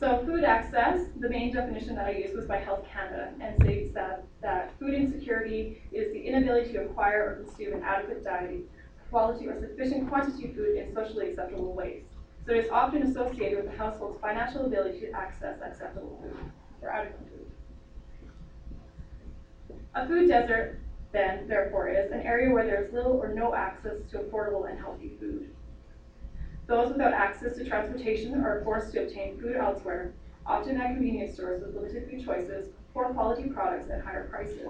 So 0.00 0.24
food 0.26 0.44
access, 0.44 1.06
the 1.20 1.28
main 1.28 1.54
definition 1.54 1.94
that 1.94 2.06
I 2.06 2.10
used 2.10 2.34
was 2.34 2.46
by 2.46 2.58
Health 2.58 2.84
Canada 2.92 3.32
and 3.40 3.56
states 3.62 3.94
that, 3.94 4.24
that 4.42 4.72
food 4.78 4.92
insecurity 4.92 5.82
is 5.92 6.12
the 6.12 6.20
inability 6.20 6.72
to 6.72 6.84
acquire 6.84 7.30
or 7.30 7.44
consume 7.44 7.74
an 7.74 7.82
adequate 7.82 8.24
diet, 8.24 8.68
quality 9.10 9.46
or 9.46 9.58
sufficient 9.60 10.08
quantity 10.08 10.48
of 10.48 10.56
food 10.56 10.76
in 10.76 10.92
socially 10.92 11.30
acceptable 11.30 11.72
ways. 11.72 12.02
So 12.44 12.52
it 12.52 12.64
is 12.64 12.70
often 12.70 13.04
associated 13.04 13.56
with 13.56 13.70
the 13.70 13.78
household's 13.78 14.20
financial 14.20 14.66
ability 14.66 15.00
to 15.00 15.12
access 15.12 15.60
acceptable 15.64 16.18
food 16.20 16.50
or 16.82 16.90
adequate 16.90 17.28
food. 17.30 17.50
A 19.94 20.06
food 20.08 20.28
desert, 20.28 20.80
then, 21.12 21.46
therefore, 21.46 21.88
is 21.88 22.10
an 22.10 22.20
area 22.22 22.52
where 22.52 22.66
there 22.66 22.82
is 22.82 22.92
little 22.92 23.12
or 23.12 23.32
no 23.32 23.54
access 23.54 23.94
to 24.10 24.18
affordable 24.18 24.68
and 24.68 24.78
healthy 24.78 25.12
food. 25.20 25.54
Those 26.66 26.92
without 26.92 27.12
access 27.12 27.56
to 27.56 27.64
transportation 27.64 28.40
are 28.40 28.62
forced 28.64 28.92
to 28.92 29.04
obtain 29.04 29.38
food 29.38 29.56
elsewhere, 29.56 30.14
often 30.46 30.80
at 30.80 30.94
convenience 30.94 31.34
stores 31.34 31.62
with 31.62 31.74
limited 31.74 32.08
food 32.08 32.24
choices, 32.24 32.68
poor 32.94 33.12
quality 33.12 33.50
products 33.50 33.90
at 33.90 34.00
higher 34.00 34.28
prices. 34.28 34.68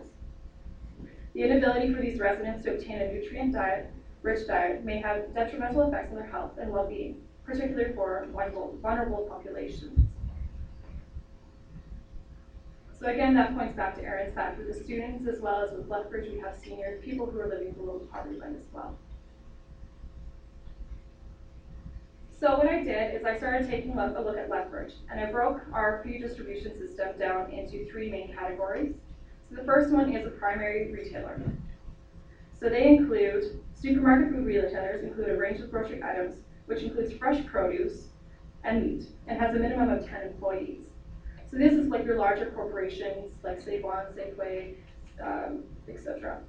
The 1.34 1.42
inability 1.42 1.94
for 1.94 2.00
these 2.00 2.18
residents 2.18 2.64
to 2.64 2.74
obtain 2.74 3.00
a 3.00 3.12
nutrient 3.12 3.52
diet, 3.52 3.90
rich 4.22 4.46
diet 4.46 4.84
may 4.84 5.00
have 5.00 5.32
detrimental 5.34 5.82
effects 5.82 6.10
on 6.10 6.16
their 6.16 6.26
health 6.26 6.52
and 6.58 6.72
well-being, 6.72 7.20
particularly 7.44 7.92
for 7.94 8.26
vulnerable, 8.32 9.26
populations. 9.28 10.08
So 12.98 13.06
again, 13.06 13.34
that 13.34 13.54
points 13.56 13.76
back 13.76 13.94
to 13.96 14.02
Erin's 14.02 14.34
fact 14.34 14.58
with 14.58 14.66
the 14.66 14.84
students 14.84 15.28
as 15.28 15.40
well 15.40 15.62
as 15.62 15.72
with 15.72 15.88
Lethbridge, 15.88 16.32
we 16.32 16.40
have 16.40 16.56
seniors, 16.56 17.04
people 17.04 17.26
who 17.26 17.38
are 17.40 17.48
living 17.48 17.72
below 17.72 17.98
the 17.98 18.06
poverty 18.06 18.38
line 18.38 18.56
as 18.56 18.72
well. 18.72 18.96
So 22.44 22.58
what 22.58 22.68
I 22.68 22.84
did 22.84 23.14
is 23.14 23.24
I 23.24 23.38
started 23.38 23.70
taking 23.70 23.96
a 23.98 24.20
look, 24.20 24.36
at 24.36 24.50
Lethbridge, 24.50 24.92
and 25.10 25.18
I 25.18 25.32
broke 25.32 25.62
our 25.72 26.02
food 26.04 26.20
distribution 26.20 26.78
system 26.78 27.18
down 27.18 27.50
into 27.50 27.90
three 27.90 28.10
main 28.10 28.34
categories. 28.34 28.96
So 29.48 29.56
the 29.56 29.64
first 29.64 29.90
one 29.90 30.14
is 30.14 30.26
a 30.26 30.28
primary 30.28 30.92
retailer. 30.92 31.40
So 32.60 32.68
they 32.68 32.86
include 32.86 33.60
supermarket 33.74 34.32
food 34.32 34.44
retailers 34.44 35.04
include 35.04 35.30
a 35.30 35.38
range 35.38 35.60
of 35.60 35.70
grocery 35.70 36.02
items, 36.02 36.34
which 36.66 36.82
includes 36.82 37.14
fresh 37.14 37.42
produce 37.46 38.08
and 38.62 38.84
meat, 38.84 39.06
and 39.26 39.40
has 39.40 39.56
a 39.56 39.58
minimum 39.58 39.88
of 39.88 40.06
10 40.06 40.20
employees. 40.26 40.82
So 41.50 41.56
this 41.56 41.72
is 41.72 41.88
like 41.88 42.04
your 42.04 42.18
larger 42.18 42.50
corporations 42.50 43.32
like 43.42 43.62
Save-On, 43.62 44.04
Safeway, 44.14 44.74
um, 45.18 45.62
etc. 45.88 46.42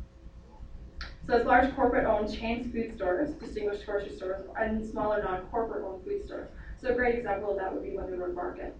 So 1.27 1.37
it's 1.37 1.47
large 1.47 1.73
corporate-owned 1.75 2.31
chains 2.31 2.71
food 2.71 2.95
stores, 2.95 3.31
distinguished 3.31 3.85
grocery 3.85 4.15
stores, 4.15 4.45
and 4.59 4.85
smaller 4.85 5.23
non-corporate-owned 5.23 6.03
food 6.03 6.23
stores. 6.23 6.49
So 6.79 6.89
a 6.89 6.93
great 6.93 7.15
example 7.15 7.49
of 7.49 7.57
that 7.57 7.73
would 7.73 7.83
be 7.83 7.97
London 7.97 8.19
Road 8.19 8.35
Market. 8.35 8.75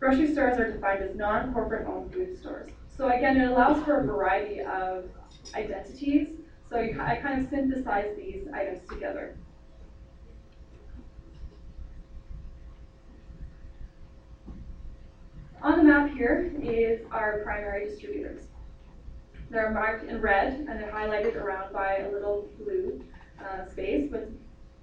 Grocery 0.00 0.32
stores 0.32 0.58
are 0.58 0.72
defined 0.72 1.04
as 1.04 1.14
non-corporate-owned 1.14 2.12
food 2.12 2.36
stores. 2.40 2.72
So 2.96 3.08
again, 3.08 3.36
it 3.36 3.48
allows 3.48 3.84
for 3.84 4.00
a 4.00 4.04
variety 4.04 4.60
of 4.62 5.04
identities. 5.54 6.28
So 6.68 6.80
you, 6.80 7.00
I 7.00 7.16
kind 7.16 7.40
of 7.40 7.50
synthesize 7.50 8.16
these 8.16 8.48
items 8.52 8.80
together. 8.88 9.36
On 15.62 15.78
the 15.78 15.84
map 15.84 16.10
here 16.10 16.52
is 16.60 17.00
our 17.12 17.38
primary 17.44 17.88
distributors. 17.88 18.47
They're 19.50 19.70
marked 19.70 20.04
in 20.04 20.20
red 20.20 20.54
and 20.54 20.68
they're 20.68 20.92
highlighted 20.92 21.36
around 21.36 21.72
by 21.72 21.98
a 21.98 22.10
little 22.10 22.48
blue 22.58 23.02
uh, 23.40 23.66
space, 23.70 24.08
but, 24.10 24.28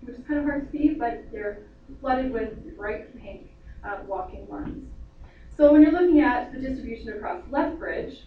which 0.01 0.17
is 0.17 0.25
kind 0.25 0.39
of 0.39 0.45
hard 0.45 0.65
to 0.65 0.77
see, 0.77 0.89
but 0.89 1.31
they're 1.31 1.59
flooded 2.01 2.31
with 2.31 2.75
bright 2.75 3.15
pink 3.21 3.49
uh, 3.83 3.97
walking 4.07 4.47
lines. 4.49 4.89
So 5.55 5.71
when 5.71 5.81
you're 5.81 5.91
looking 5.91 6.21
at 6.21 6.51
the 6.51 6.59
distribution 6.59 7.09
across 7.09 7.41
Lethbridge, 7.49 8.23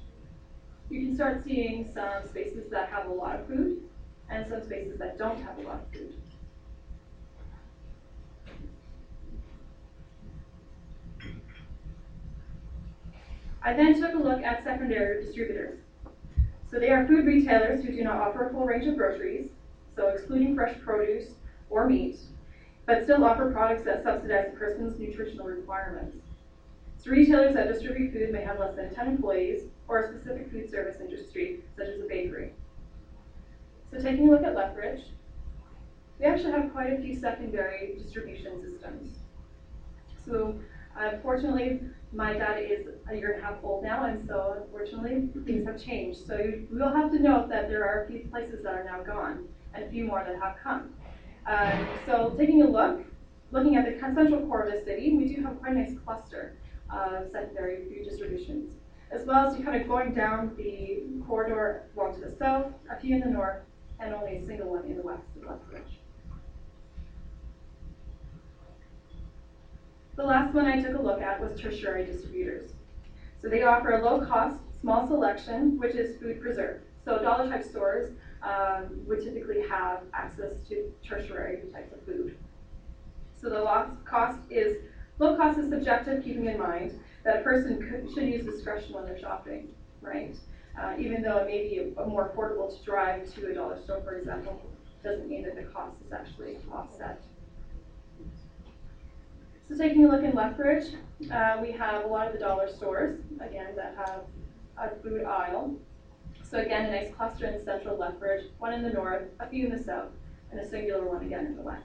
you 0.90 1.04
can 1.04 1.14
start 1.14 1.44
seeing 1.44 1.90
some 1.92 2.26
spaces 2.28 2.70
that 2.70 2.88
have 2.88 3.06
a 3.06 3.12
lot 3.12 3.36
of 3.36 3.46
food 3.46 3.82
and 4.30 4.46
some 4.48 4.62
spaces 4.62 4.98
that 4.98 5.18
don't 5.18 5.40
have 5.42 5.58
a 5.58 5.62
lot 5.62 5.80
of 5.80 5.92
food. 5.92 6.14
I 13.62 13.74
then 13.74 14.00
took 14.00 14.14
a 14.14 14.18
look 14.18 14.42
at 14.42 14.64
secondary 14.64 15.24
distributors. 15.24 15.78
So 16.70 16.78
they 16.78 16.90
are 16.90 17.06
food 17.06 17.24
retailers 17.24 17.82
who 17.82 17.92
do 17.92 18.04
not 18.04 18.20
offer 18.20 18.48
a 18.48 18.52
full 18.52 18.66
range 18.66 18.86
of 18.86 18.96
groceries, 18.96 19.48
so 19.96 20.08
excluding 20.08 20.54
fresh 20.54 20.78
produce 20.80 21.32
or 21.70 21.86
meat, 21.86 22.18
but 22.84 23.04
still 23.04 23.24
offer 23.24 23.50
products 23.50 23.84
that 23.84 24.02
subsidize 24.02 24.48
a 24.48 24.56
person's 24.56 24.98
nutritional 24.98 25.46
requirements. 25.46 26.18
So 26.98 27.10
retailers 27.10 27.54
that 27.54 27.68
distribute 27.68 28.12
food 28.12 28.32
may 28.32 28.42
have 28.42 28.58
less 28.58 28.76
than 28.76 28.94
10 28.94 29.08
employees 29.08 29.62
or 29.86 30.00
a 30.00 30.08
specific 30.08 30.50
food 30.50 30.70
service 30.70 31.00
industry, 31.00 31.60
such 31.74 31.88
as 31.88 32.00
a 32.00 32.04
bakery. 32.04 32.52
So 33.90 33.98
taking 33.98 34.28
a 34.28 34.30
look 34.30 34.44
at 34.44 34.54
Lethbridge, 34.54 35.04
we 36.18 36.26
actually 36.26 36.52
have 36.52 36.70
quite 36.70 36.92
a 36.92 36.98
few 36.98 37.18
secondary 37.18 37.94
distribution 37.96 38.60
systems. 38.60 39.20
So 40.26 40.58
unfortunately, 40.98 41.80
my 42.12 42.32
dad 42.32 42.58
is 42.62 42.88
a 43.10 43.16
year 43.16 43.32
and 43.32 43.42
a 43.42 43.46
half 43.46 43.56
old 43.62 43.84
now, 43.84 44.04
and 44.04 44.26
so 44.26 44.62
unfortunately, 44.62 45.28
things 45.44 45.66
have 45.66 45.82
changed. 45.82 46.26
So 46.26 46.36
you 46.36 46.66
will 46.70 46.92
have 46.92 47.10
to 47.12 47.18
note 47.18 47.48
that 47.50 47.68
there 47.68 47.84
are 47.84 48.04
a 48.04 48.06
few 48.06 48.20
places 48.30 48.62
that 48.64 48.74
are 48.74 48.84
now 48.84 49.02
gone, 49.02 49.46
and 49.74 49.84
a 49.84 49.88
few 49.88 50.04
more 50.04 50.24
that 50.24 50.40
have 50.40 50.56
come. 50.62 50.94
Um, 51.46 51.86
so 52.06 52.34
taking 52.36 52.62
a 52.62 52.66
look, 52.66 53.00
looking 53.50 53.76
at 53.76 53.84
the 53.84 53.98
central 53.98 54.46
core 54.46 54.62
of 54.62 54.72
the 54.72 54.84
city, 54.84 55.14
we 55.14 55.32
do 55.32 55.42
have 55.42 55.58
quite 55.60 55.72
a 55.72 55.74
nice 55.76 55.98
cluster 56.04 56.56
of 56.90 57.30
secondary 57.30 57.84
food 57.84 58.04
distributions, 58.04 58.74
as 59.10 59.26
well 59.26 59.46
as 59.46 59.62
kind 59.62 59.80
of 59.80 59.88
going 59.88 60.14
down 60.14 60.54
the 60.56 61.04
corridor, 61.26 61.84
one 61.94 62.12
to 62.14 62.20
the 62.20 62.36
south, 62.36 62.72
a 62.90 62.98
few 62.98 63.14
in 63.14 63.20
the 63.20 63.28
north, 63.28 63.60
and 64.00 64.14
only 64.14 64.36
a 64.36 64.46
single 64.46 64.68
one 64.68 64.84
in 64.84 64.96
the 64.96 65.02
west 65.02 65.24
of 65.36 65.48
Lethbridge. 65.48 65.97
The 70.18 70.24
last 70.24 70.52
one 70.52 70.66
I 70.66 70.82
took 70.82 70.98
a 70.98 71.00
look 71.00 71.22
at 71.22 71.40
was 71.40 71.60
tertiary 71.60 72.04
distributors. 72.04 72.72
So 73.40 73.48
they 73.48 73.62
offer 73.62 73.92
a 73.92 74.04
low 74.04 74.26
cost, 74.26 74.58
small 74.80 75.06
selection, 75.06 75.78
which 75.78 75.94
is 75.94 76.18
food 76.20 76.40
preserved. 76.40 76.82
So 77.04 77.22
dollar 77.22 77.48
type 77.48 77.62
stores 77.62 78.10
um, 78.42 79.00
would 79.06 79.22
typically 79.22 79.62
have 79.68 80.00
access 80.12 80.54
to 80.70 80.92
tertiary 81.04 81.60
types 81.72 81.92
of 81.92 82.02
food. 82.04 82.36
So 83.40 83.48
the 83.48 83.62
cost 84.04 84.40
is, 84.50 84.78
low 85.20 85.36
cost 85.36 85.56
is 85.60 85.70
subjective, 85.70 86.24
keeping 86.24 86.46
in 86.46 86.58
mind 86.58 86.98
that 87.22 87.36
a 87.36 87.42
person 87.42 87.78
could, 87.88 88.12
should 88.12 88.26
use 88.26 88.44
discretion 88.44 88.94
when 88.94 89.04
they're 89.04 89.20
shopping, 89.20 89.68
right? 90.00 90.36
Uh, 90.76 90.94
even 90.98 91.22
though 91.22 91.36
it 91.36 91.46
may 91.46 91.62
be 91.62 91.92
a, 91.96 92.02
a 92.02 92.04
more 92.04 92.28
affordable 92.30 92.76
to 92.76 92.84
drive 92.84 93.32
to 93.34 93.52
a 93.52 93.54
dollar 93.54 93.80
store, 93.84 94.00
for 94.02 94.16
example, 94.16 94.60
doesn't 95.04 95.28
mean 95.28 95.44
that 95.44 95.54
the 95.54 95.62
cost 95.62 95.94
is 96.04 96.12
actually 96.12 96.56
offset. 96.72 97.20
So 99.68 99.76
taking 99.76 100.06
a 100.06 100.08
look 100.08 100.24
in 100.24 100.34
Lethbridge, 100.34 100.94
uh, 101.30 101.58
we 101.60 101.72
have 101.72 102.04
a 102.04 102.08
lot 102.08 102.26
of 102.26 102.32
the 102.32 102.38
dollar 102.38 102.68
stores, 102.68 103.20
again, 103.38 103.76
that 103.76 103.94
have 103.98 104.22
a 104.78 104.96
food 105.02 105.24
aisle. 105.24 105.76
So 106.42 106.58
again, 106.58 106.86
a 106.86 106.90
nice 106.90 107.14
cluster 107.14 107.46
in 107.46 107.62
central 107.62 107.98
Lethbridge, 107.98 108.46
one 108.58 108.72
in 108.72 108.82
the 108.82 108.88
north, 108.88 109.24
a 109.40 109.46
few 109.46 109.66
in 109.66 109.76
the 109.76 109.82
south, 109.82 110.08
and 110.50 110.58
a 110.58 110.66
singular 110.66 111.06
one 111.06 111.22
again 111.22 111.44
in 111.44 111.56
the 111.56 111.62
west. 111.62 111.84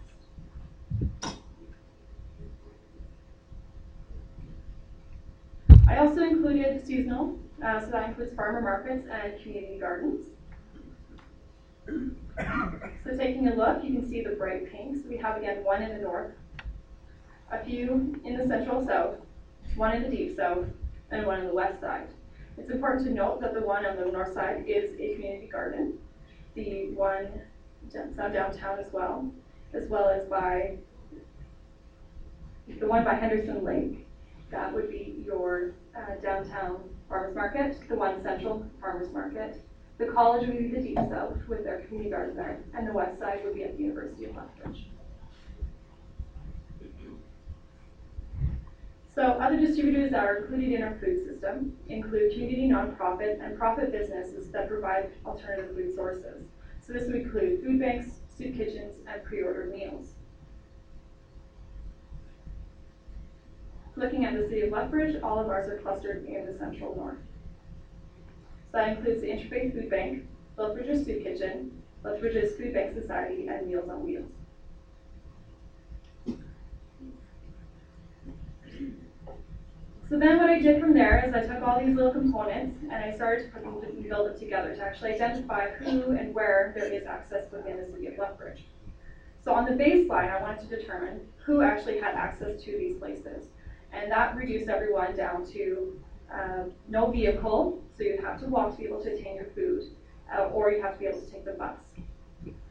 I 5.90 5.98
also 5.98 6.24
included 6.24 6.86
seasonal, 6.88 7.38
uh, 7.64 7.82
so 7.82 7.88
that 7.88 8.08
includes 8.10 8.34
farmer 8.34 8.62
markets 8.62 9.06
and 9.12 9.42
community 9.42 9.78
gardens. 9.80 10.28
So 13.04 13.16
taking 13.16 13.48
a 13.50 13.54
look, 13.54 13.84
you 13.84 13.94
can 13.94 14.10
see 14.10 14.24
the 14.24 14.32
bright 14.32 14.72
pinks. 14.72 15.06
We 15.08 15.18
have 15.18 15.38
again 15.38 15.64
one 15.64 15.84
in 15.84 15.90
the 15.96 16.02
north, 16.02 16.32
a 17.52 17.64
few 17.64 18.20
in 18.24 18.38
the 18.38 18.48
central 18.48 18.86
south, 18.86 19.16
one 19.76 19.96
in 19.96 20.04
the 20.04 20.10
deep 20.10 20.36
south, 20.36 20.66
and 21.12 21.26
one 21.26 21.40
in 21.40 21.48
the 21.48 21.54
west 21.54 21.80
side. 21.82 22.08
It's 22.58 22.70
important 22.70 23.06
to 23.08 23.14
note 23.14 23.42
that 23.42 23.54
the 23.54 23.62
one 23.62 23.86
on 23.86 23.98
the 23.98 24.06
north 24.06 24.34
side 24.34 24.66
is 24.68 24.92
a 25.00 25.16
community 25.16 25.48
garden. 25.52 25.98
The 26.56 26.92
one 26.92 27.42
downtown 27.92 28.80
as 28.80 28.92
well, 28.92 29.32
as 29.74 29.90
well 29.90 30.10
as 30.10 30.28
by 30.28 30.76
the 32.80 32.88
one 32.88 33.04
by 33.04 33.16
Henderson 33.16 33.64
Lake, 33.64 34.08
that 34.52 34.74
would 34.74 34.90
be 34.90 35.24
your 35.26 35.72
uh, 35.98 36.16
downtown 36.22 36.82
farmers 37.10 37.36
market, 37.36 37.78
the 37.90 37.96
one 37.96 38.22
central 38.24 38.66
farmers 38.80 39.12
market. 39.12 39.62
The 39.98 40.06
college 40.06 40.48
would 40.48 40.58
be 40.58 40.68
the 40.68 40.82
deep 40.82 40.98
south 41.10 41.38
with 41.48 41.64
their 41.64 41.82
community 41.82 42.12
garden 42.12 42.36
there, 42.36 42.60
and 42.76 42.88
the 42.88 42.94
west 42.94 43.20
side 43.20 43.42
would 43.44 43.56
be 43.56 43.64
at 43.64 43.78
the 43.78 43.84
University 43.84 44.26
of 44.26 44.36
Lethbridge. 44.36 44.88
So 49.16 49.22
other 49.22 49.60
distributors 49.60 50.12
that 50.12 50.24
are 50.24 50.38
included 50.38 50.72
in 50.72 50.82
our 50.82 50.96
food 50.96 51.24
system 51.24 51.78
include 51.88 52.34
community 52.34 52.68
nonprofit 52.68 53.44
and 53.44 53.56
profit 53.58 53.92
businesses 53.92 54.50
that 54.52 54.68
provide 54.68 55.12
alternative 55.24 55.76
food 55.76 55.94
sources. 55.94 56.46
So 56.86 56.94
this 56.94 57.06
would 57.06 57.18
include 57.18 57.62
food 57.62 57.80
banks, 57.80 58.22
soup 58.36 58.56
kitchens, 58.56 58.96
and 59.08 59.24
pre-ordered 59.24 59.72
meals. 59.72 60.16
Looking 63.96 64.26
at 64.26 64.34
the 64.34 64.48
city 64.48 64.62
of 64.62 64.72
Lethbridge, 64.72 65.22
all 65.22 65.40
of 65.40 65.48
ours 65.48 65.68
are 65.68 65.78
clustered 65.78 66.26
in 66.26 66.48
the 66.48 66.58
central 66.58 66.96
north. 66.96 67.20
So 68.72 68.80
that 68.80 68.88
includes 68.88 69.22
the 69.22 69.28
Interfaith 69.28 69.74
Food 69.74 69.92
Bank, 69.92 70.26
Lethbridge's 70.58 71.06
Soup 71.06 71.22
Kitchen, 71.22 71.72
Lethbridge's 72.04 72.56
Food 72.58 72.74
Bank 72.74 72.96
Society, 72.96 73.48
and 73.48 73.68
Meals 73.68 73.88
on 73.88 74.04
Wheels. 74.04 74.32
So 80.14 80.20
then 80.20 80.38
what 80.38 80.48
I 80.48 80.60
did 80.60 80.80
from 80.80 80.94
there 80.94 81.26
is 81.28 81.34
I 81.34 81.42
took 81.42 81.68
all 81.68 81.84
these 81.84 81.96
little 81.96 82.12
components 82.12 82.78
and 82.84 83.04
I 83.04 83.16
started 83.16 83.46
to 83.46 83.50
put 83.50 83.64
them 83.64 83.82
and 83.84 84.08
build 84.08 84.30
them 84.30 84.38
together 84.38 84.76
to 84.76 84.80
actually 84.80 85.16
identify 85.16 85.72
who 85.72 86.12
and 86.12 86.36
where 86.36 86.72
there 86.76 86.86
is 86.86 87.08
access 87.08 87.52
within 87.52 87.78
the 87.78 87.92
city 87.92 88.06
of 88.06 88.20
Lethbridge. 88.20 88.64
So 89.44 89.54
on 89.54 89.66
the 89.66 89.72
baseline, 89.72 90.32
I 90.32 90.40
wanted 90.40 90.70
to 90.70 90.78
determine 90.78 91.22
who 91.44 91.64
actually 91.64 92.00
had 92.00 92.14
access 92.14 92.64
to 92.64 92.78
these 92.78 92.96
places. 92.98 93.46
And 93.92 94.12
that 94.12 94.36
reduced 94.36 94.70
everyone 94.70 95.18
down 95.18 95.48
to 95.48 96.00
uh, 96.32 96.66
no 96.88 97.10
vehicle, 97.10 97.82
so 97.98 98.04
you'd 98.04 98.20
have 98.20 98.40
to 98.42 98.46
walk 98.46 98.74
to 98.74 98.78
be 98.78 98.86
able 98.86 99.02
to 99.02 99.16
attain 99.16 99.38
your 99.38 99.48
food, 99.56 99.82
uh, 100.32 100.44
or 100.50 100.70
you 100.70 100.80
have 100.80 100.94
to 100.94 101.00
be 101.00 101.08
able 101.08 101.22
to 101.22 101.32
take 101.32 101.44
the 101.44 101.54
bus. 101.54 101.76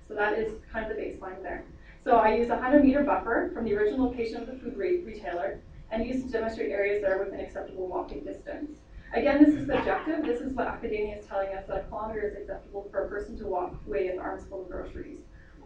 So 0.07 0.15
that 0.15 0.39
is 0.39 0.53
kind 0.73 0.89
of 0.89 0.97
the 0.97 1.03
baseline 1.03 1.43
there. 1.43 1.65
So 2.05 2.19
I 2.19 2.37
used 2.37 2.51
a 2.51 2.55
100 2.55 2.85
meter 2.85 3.03
buffer 3.03 3.51
from 3.53 3.65
the 3.65 3.75
original 3.75 4.07
location 4.07 4.41
of 4.41 4.47
the 4.47 4.55
food 4.55 4.77
re- 4.77 5.01
retailer 5.01 5.59
and 5.93 6.07
used 6.07 6.27
to 6.27 6.33
demonstrate 6.33 6.71
areas 6.71 7.03
that 7.03 7.11
are 7.11 7.23
within 7.23 7.39
acceptable 7.39 7.87
walking 7.87 8.25
distance. 8.25 8.79
Again, 9.15 9.45
this 9.45 9.55
is 9.55 9.67
subjective. 9.67 10.25
This 10.25 10.41
is 10.41 10.55
what 10.55 10.67
academia 10.67 11.19
is 11.19 11.27
telling 11.27 11.49
us 11.49 11.67
that 11.69 11.77
a 11.77 11.83
kilometer 11.83 12.27
is 12.27 12.35
acceptable 12.35 12.89
for 12.91 13.05
a 13.05 13.09
person 13.09 13.37
to 13.39 13.47
walk 13.47 13.75
away 13.87 14.11
with 14.11 14.19
arms 14.19 14.45
full 14.49 14.63
of 14.63 14.71
groceries. 14.71 15.21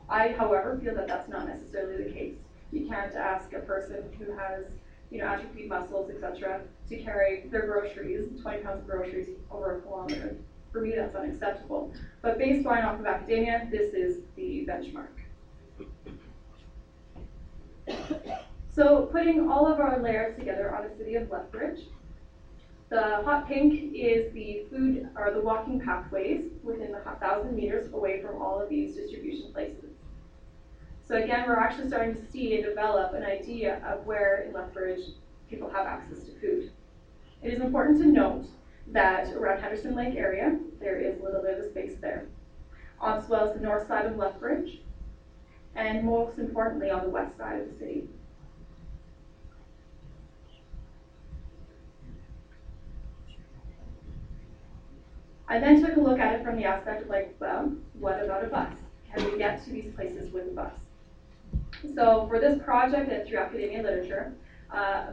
I, 0.08 0.32
however, 0.32 0.78
feel 0.82 0.96
that 0.96 1.06
that's 1.06 1.28
not 1.28 1.46
necessarily 1.46 2.02
the 2.02 2.10
case. 2.10 2.34
You 2.72 2.88
can't 2.88 3.14
ask 3.14 3.52
a 3.52 3.60
person 3.60 4.02
who 4.18 4.32
has, 4.32 4.64
you 5.10 5.18
know, 5.18 5.26
atrophied 5.26 5.68
muscles, 5.68 6.10
etc., 6.10 6.62
to 6.88 6.96
carry 6.96 7.44
their 7.52 7.66
groceries, 7.66 8.28
20 8.42 8.62
pounds 8.64 8.80
of 8.80 8.86
groceries, 8.88 9.28
over 9.52 9.78
a 9.78 9.80
kilometer. 9.82 10.36
For 10.72 10.80
me, 10.80 10.94
that's 10.96 11.14
unacceptable. 11.14 11.92
But 12.22 12.40
baseline 12.40 12.84
off 12.84 12.98
of 12.98 13.06
academia, 13.06 13.68
this 13.70 13.94
is 13.94 14.18
the 14.34 14.66
benchmark. 14.68 15.06
So 18.76 19.06
putting 19.06 19.50
all 19.50 19.66
of 19.66 19.80
our 19.80 19.98
layers 20.02 20.38
together 20.38 20.76
on 20.76 20.86
the 20.86 20.94
city 20.94 21.14
of 21.14 21.30
Lethbridge, 21.30 21.80
the 22.90 23.22
hot 23.24 23.48
pink 23.48 23.94
is 23.94 24.30
the 24.34 24.66
food 24.70 25.08
or 25.16 25.32
the 25.32 25.40
walking 25.40 25.80
pathways 25.80 26.50
within 26.62 26.92
the 26.92 27.00
thousand 27.18 27.56
meters 27.56 27.90
away 27.94 28.20
from 28.20 28.40
all 28.40 28.60
of 28.60 28.68
these 28.68 28.94
distribution 28.94 29.50
places. 29.54 29.92
So 31.08 31.16
again, 31.16 31.48
we're 31.48 31.56
actually 31.56 31.88
starting 31.88 32.14
to 32.16 32.30
see 32.30 32.56
and 32.56 32.64
develop 32.64 33.14
an 33.14 33.22
idea 33.24 33.82
of 33.86 34.04
where 34.04 34.42
in 34.42 34.52
Lethbridge 34.52 35.06
people 35.48 35.70
have 35.70 35.86
access 35.86 36.24
to 36.24 36.32
food. 36.38 36.70
It 37.42 37.54
is 37.54 37.62
important 37.62 37.98
to 38.02 38.06
note 38.06 38.44
that 38.88 39.32
around 39.32 39.62
Henderson 39.62 39.94
Lake 39.94 40.16
area, 40.16 40.58
there 40.80 40.98
is 40.98 41.18
a 41.18 41.22
little 41.22 41.40
bit 41.40 41.58
of 41.58 41.70
space 41.70 41.94
there, 42.02 42.26
as 43.02 43.26
well 43.26 43.48
as 43.48 43.56
the 43.56 43.62
north 43.62 43.88
side 43.88 44.04
of 44.04 44.18
Lethbridge, 44.18 44.80
and 45.74 46.04
most 46.04 46.38
importantly 46.38 46.90
on 46.90 47.04
the 47.04 47.10
west 47.10 47.38
side 47.38 47.62
of 47.62 47.72
the 47.72 47.78
city. 47.78 48.08
I 55.48 55.58
then 55.58 55.80
took 55.80 55.96
a 55.96 56.00
look 56.00 56.18
at 56.18 56.34
it 56.34 56.44
from 56.44 56.56
the 56.56 56.64
aspect 56.64 57.02
of 57.02 57.08
like, 57.08 57.34
well, 57.38 57.72
what 57.94 58.22
about 58.22 58.44
a 58.44 58.48
bus? 58.48 58.72
Can 59.14 59.30
we 59.30 59.38
get 59.38 59.64
to 59.64 59.70
these 59.70 59.92
places 59.94 60.32
with 60.32 60.48
a 60.48 60.50
bus? 60.50 60.72
So 61.94 62.26
for 62.28 62.40
this 62.40 62.60
project 62.62 63.10
and 63.10 63.26
through 63.26 63.38
academia 63.38 63.82
literature, 63.82 64.32
uh, 64.74 65.12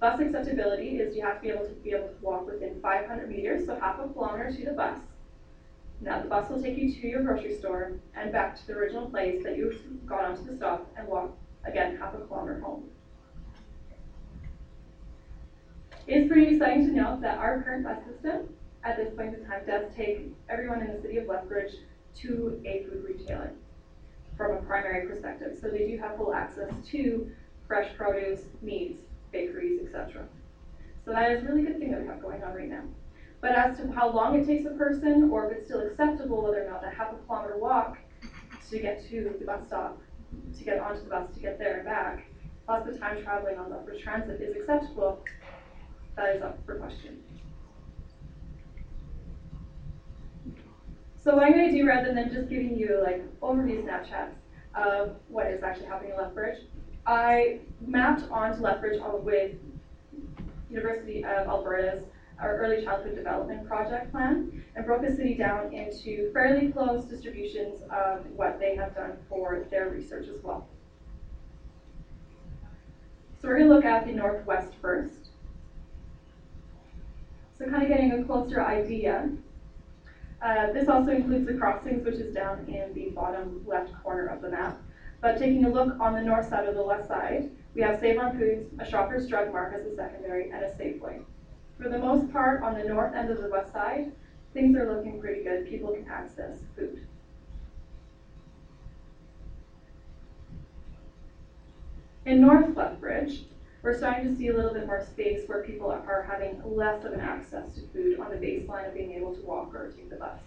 bus 0.00 0.18
acceptability 0.20 0.98
is 0.98 1.14
you 1.14 1.22
have 1.22 1.36
to 1.36 1.42
be 1.42 1.48
able 1.50 1.66
to 1.66 1.72
be 1.72 1.90
able 1.90 2.08
to 2.08 2.14
walk 2.22 2.46
within 2.46 2.80
500 2.80 3.28
meters, 3.28 3.66
so 3.66 3.78
half 3.78 3.98
a 3.98 4.08
kilometer 4.08 4.50
to 4.50 4.64
the 4.64 4.72
bus. 4.72 4.98
Now 6.00 6.20
the 6.20 6.28
bus 6.28 6.48
will 6.50 6.62
take 6.62 6.76
you 6.76 6.92
to 6.92 7.06
your 7.06 7.22
grocery 7.22 7.56
store 7.56 7.92
and 8.14 8.32
back 8.32 8.56
to 8.56 8.66
the 8.66 8.74
original 8.74 9.08
place 9.08 9.42
that 9.44 9.56
you 9.56 9.78
got 10.06 10.24
onto 10.24 10.44
the 10.44 10.56
stop 10.56 10.90
and 10.96 11.06
walk 11.08 11.36
again 11.64 11.96
half 11.96 12.14
a 12.14 12.18
kilometer 12.18 12.60
home. 12.60 12.84
It 16.06 16.22
is 16.22 16.28
pretty 16.28 16.54
exciting 16.54 16.86
to 16.86 16.92
note 16.92 17.20
that 17.22 17.38
our 17.38 17.62
current 17.62 17.84
bus 17.84 17.98
system 18.04 18.48
at 18.86 18.96
this 18.96 19.12
point 19.14 19.34
in 19.34 19.44
time 19.44 19.62
does 19.66 19.84
take 19.96 20.28
everyone 20.48 20.80
in 20.80 20.94
the 20.94 21.02
city 21.02 21.18
of 21.18 21.26
Lethbridge 21.26 21.72
to 22.18 22.62
a 22.64 22.84
food 22.84 23.04
retailer 23.04 23.52
from 24.36 24.52
a 24.52 24.62
primary 24.62 25.06
perspective. 25.08 25.58
So 25.60 25.68
they 25.68 25.88
do 25.88 25.98
have 25.98 26.16
full 26.16 26.32
access 26.32 26.72
to 26.92 27.30
fresh 27.66 27.94
produce, 27.96 28.42
meats, 28.62 29.00
bakeries, 29.32 29.80
etc. 29.84 30.26
So 31.04 31.10
that 31.10 31.32
is 31.32 31.42
a 31.42 31.46
really 31.46 31.62
good 31.62 31.78
thing 31.78 31.90
that 31.90 32.00
we 32.00 32.06
have 32.06 32.22
going 32.22 32.44
on 32.44 32.54
right 32.54 32.68
now. 32.68 32.84
But 33.40 33.52
as 33.52 33.76
to 33.78 33.92
how 33.92 34.08
long 34.08 34.38
it 34.38 34.46
takes 34.46 34.66
a 34.66 34.70
person, 34.70 35.30
or 35.30 35.50
if 35.50 35.58
it's 35.58 35.66
still 35.66 35.80
acceptable, 35.80 36.42
whether 36.42 36.64
or 36.64 36.70
not 36.70 36.86
a 36.86 36.90
half 36.90 37.12
a 37.12 37.16
kilometer 37.26 37.58
walk 37.58 37.98
to 38.70 38.78
get 38.78 39.06
to 39.08 39.34
the 39.38 39.44
bus 39.44 39.66
stop, 39.66 39.98
to 40.56 40.64
get 40.64 40.78
onto 40.78 41.02
the 41.02 41.10
bus, 41.10 41.28
to 41.34 41.40
get 41.40 41.58
there 41.58 41.78
and 41.78 41.84
back, 41.84 42.26
plus 42.66 42.86
the 42.86 42.96
time 42.98 43.22
traveling 43.22 43.58
on 43.58 43.70
Lethbridge 43.70 44.02
Transit 44.02 44.40
is 44.40 44.56
acceptable, 44.56 45.24
that 46.16 46.36
is 46.36 46.42
up 46.42 46.58
for 46.64 46.76
question. 46.76 47.22
So 51.26 51.34
what 51.34 51.42
I'm 51.42 51.54
going 51.54 51.72
to 51.72 51.76
do, 51.76 51.84
rather 51.84 52.14
than 52.14 52.32
just 52.32 52.48
giving 52.48 52.78
you 52.78 53.00
like 53.02 53.20
overview 53.40 53.82
snapshots 53.82 54.36
of 54.76 55.16
what 55.26 55.48
is 55.48 55.60
actually 55.60 55.86
happening 55.86 56.12
in 56.12 56.16
Lethbridge, 56.16 56.60
I 57.04 57.58
mapped 57.84 58.30
onto 58.30 58.62
Lethbridge 58.62 59.00
with 59.24 59.56
University 60.70 61.24
of 61.24 61.48
Alberta's 61.48 62.04
our 62.38 62.56
early 62.58 62.84
childhood 62.84 63.16
development 63.16 63.66
project 63.66 64.12
plan 64.12 64.62
and 64.76 64.86
broke 64.86 65.02
the 65.02 65.10
city 65.10 65.34
down 65.34 65.72
into 65.72 66.30
fairly 66.32 66.68
close 66.68 67.06
distributions 67.06 67.82
of 67.90 68.24
what 68.36 68.60
they 68.60 68.76
have 68.76 68.94
done 68.94 69.16
for 69.28 69.66
their 69.68 69.88
research 69.88 70.28
as 70.28 70.40
well. 70.44 70.68
So 73.42 73.48
we're 73.48 73.58
going 73.58 73.68
to 73.68 73.74
look 73.74 73.84
at 73.84 74.06
the 74.06 74.12
northwest 74.12 74.74
first. 74.80 75.30
So 77.58 77.64
kind 77.64 77.82
of 77.82 77.88
getting 77.88 78.12
a 78.12 78.22
closer 78.22 78.62
idea 78.62 79.28
uh, 80.42 80.72
this 80.72 80.88
also 80.88 81.10
includes 81.10 81.46
the 81.46 81.54
crossings, 81.54 82.04
which 82.04 82.16
is 82.16 82.34
down 82.34 82.64
in 82.68 82.92
the 82.94 83.10
bottom 83.10 83.64
left 83.66 83.92
corner 84.02 84.26
of 84.26 84.40
the 84.40 84.50
map. 84.50 84.78
But 85.20 85.38
taking 85.38 85.64
a 85.64 85.70
look 85.70 85.98
on 85.98 86.14
the 86.14 86.20
north 86.20 86.48
side 86.48 86.66
of 86.66 86.74
the 86.74 86.82
left 86.82 87.08
side, 87.08 87.50
we 87.74 87.82
have 87.82 87.98
Save 88.00 88.18
on 88.18 88.38
Foods, 88.38 88.70
a 88.78 88.88
Shoppers 88.88 89.26
Drug 89.28 89.50
Mart 89.50 89.74
as 89.74 89.86
a 89.86 89.94
secondary, 89.96 90.50
and 90.50 90.62
a 90.62 90.70
Safeway. 90.70 91.20
For 91.80 91.88
the 91.88 91.98
most 91.98 92.32
part, 92.32 92.62
on 92.62 92.74
the 92.74 92.84
north 92.84 93.14
end 93.14 93.30
of 93.30 93.42
the 93.42 93.48
west 93.48 93.72
side, 93.72 94.12
things 94.54 94.76
are 94.76 94.90
looking 94.90 95.20
pretty 95.20 95.42
good. 95.42 95.68
People 95.68 95.92
can 95.92 96.06
access 96.08 96.58
food. 96.74 97.06
In 102.24 102.40
North 102.40 102.74
Lethbridge, 102.74 103.44
we're 103.86 103.96
starting 103.96 104.28
to 104.28 104.36
see 104.36 104.48
a 104.48 104.52
little 104.52 104.74
bit 104.74 104.84
more 104.84 105.00
space 105.00 105.46
where 105.46 105.62
people 105.62 105.88
are 105.88 106.26
having 106.28 106.60
less 106.64 107.04
of 107.04 107.12
an 107.12 107.20
access 107.20 107.72
to 107.72 107.82
food 107.92 108.18
on 108.18 108.28
the 108.30 108.36
baseline 108.36 108.84
of 108.84 108.92
being 108.92 109.12
able 109.12 109.32
to 109.32 109.40
walk 109.42 109.72
or 109.72 109.92
take 109.92 110.10
the 110.10 110.16
bus. 110.16 110.40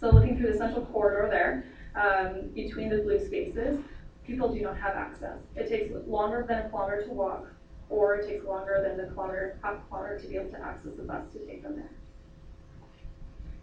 So 0.00 0.08
looking 0.08 0.38
through 0.38 0.50
the 0.50 0.56
central 0.56 0.86
corridor 0.86 1.28
there, 1.30 1.66
um, 1.94 2.48
between 2.54 2.88
the 2.88 3.02
blue 3.02 3.22
spaces, 3.22 3.78
people 4.26 4.50
do 4.54 4.62
not 4.62 4.78
have 4.78 4.94
access. 4.96 5.36
It 5.54 5.68
takes 5.68 5.92
longer 6.06 6.46
than 6.48 6.60
a 6.64 6.68
kilometer 6.70 7.02
to 7.02 7.10
walk, 7.10 7.46
or 7.90 8.14
it 8.14 8.26
takes 8.26 8.46
longer 8.46 8.82
than 8.82 8.96
the 8.96 9.12
kilometer, 9.12 9.58
half 9.62 9.86
kilometer 9.90 10.18
to 10.20 10.26
be 10.26 10.36
able 10.36 10.50
to 10.52 10.60
access 10.62 10.92
the 10.96 11.02
bus 11.02 11.30
to 11.34 11.40
take 11.40 11.62
them 11.62 11.76
there. 11.76 11.90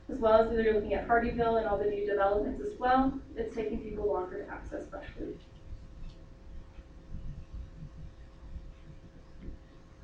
As 0.08 0.20
well 0.20 0.40
as 0.40 0.54
you're 0.54 0.76
looking 0.76 0.94
at 0.94 1.08
Hardieville 1.08 1.58
and 1.58 1.66
all 1.66 1.80
the 1.80 1.86
new 1.86 2.06
developments 2.06 2.62
as 2.62 2.78
well, 2.78 3.12
it's 3.36 3.56
taking 3.56 3.80
people 3.80 4.06
longer 4.06 4.44
to 4.44 4.54
access 4.54 4.88
fresh 4.88 5.08
food. 5.18 5.36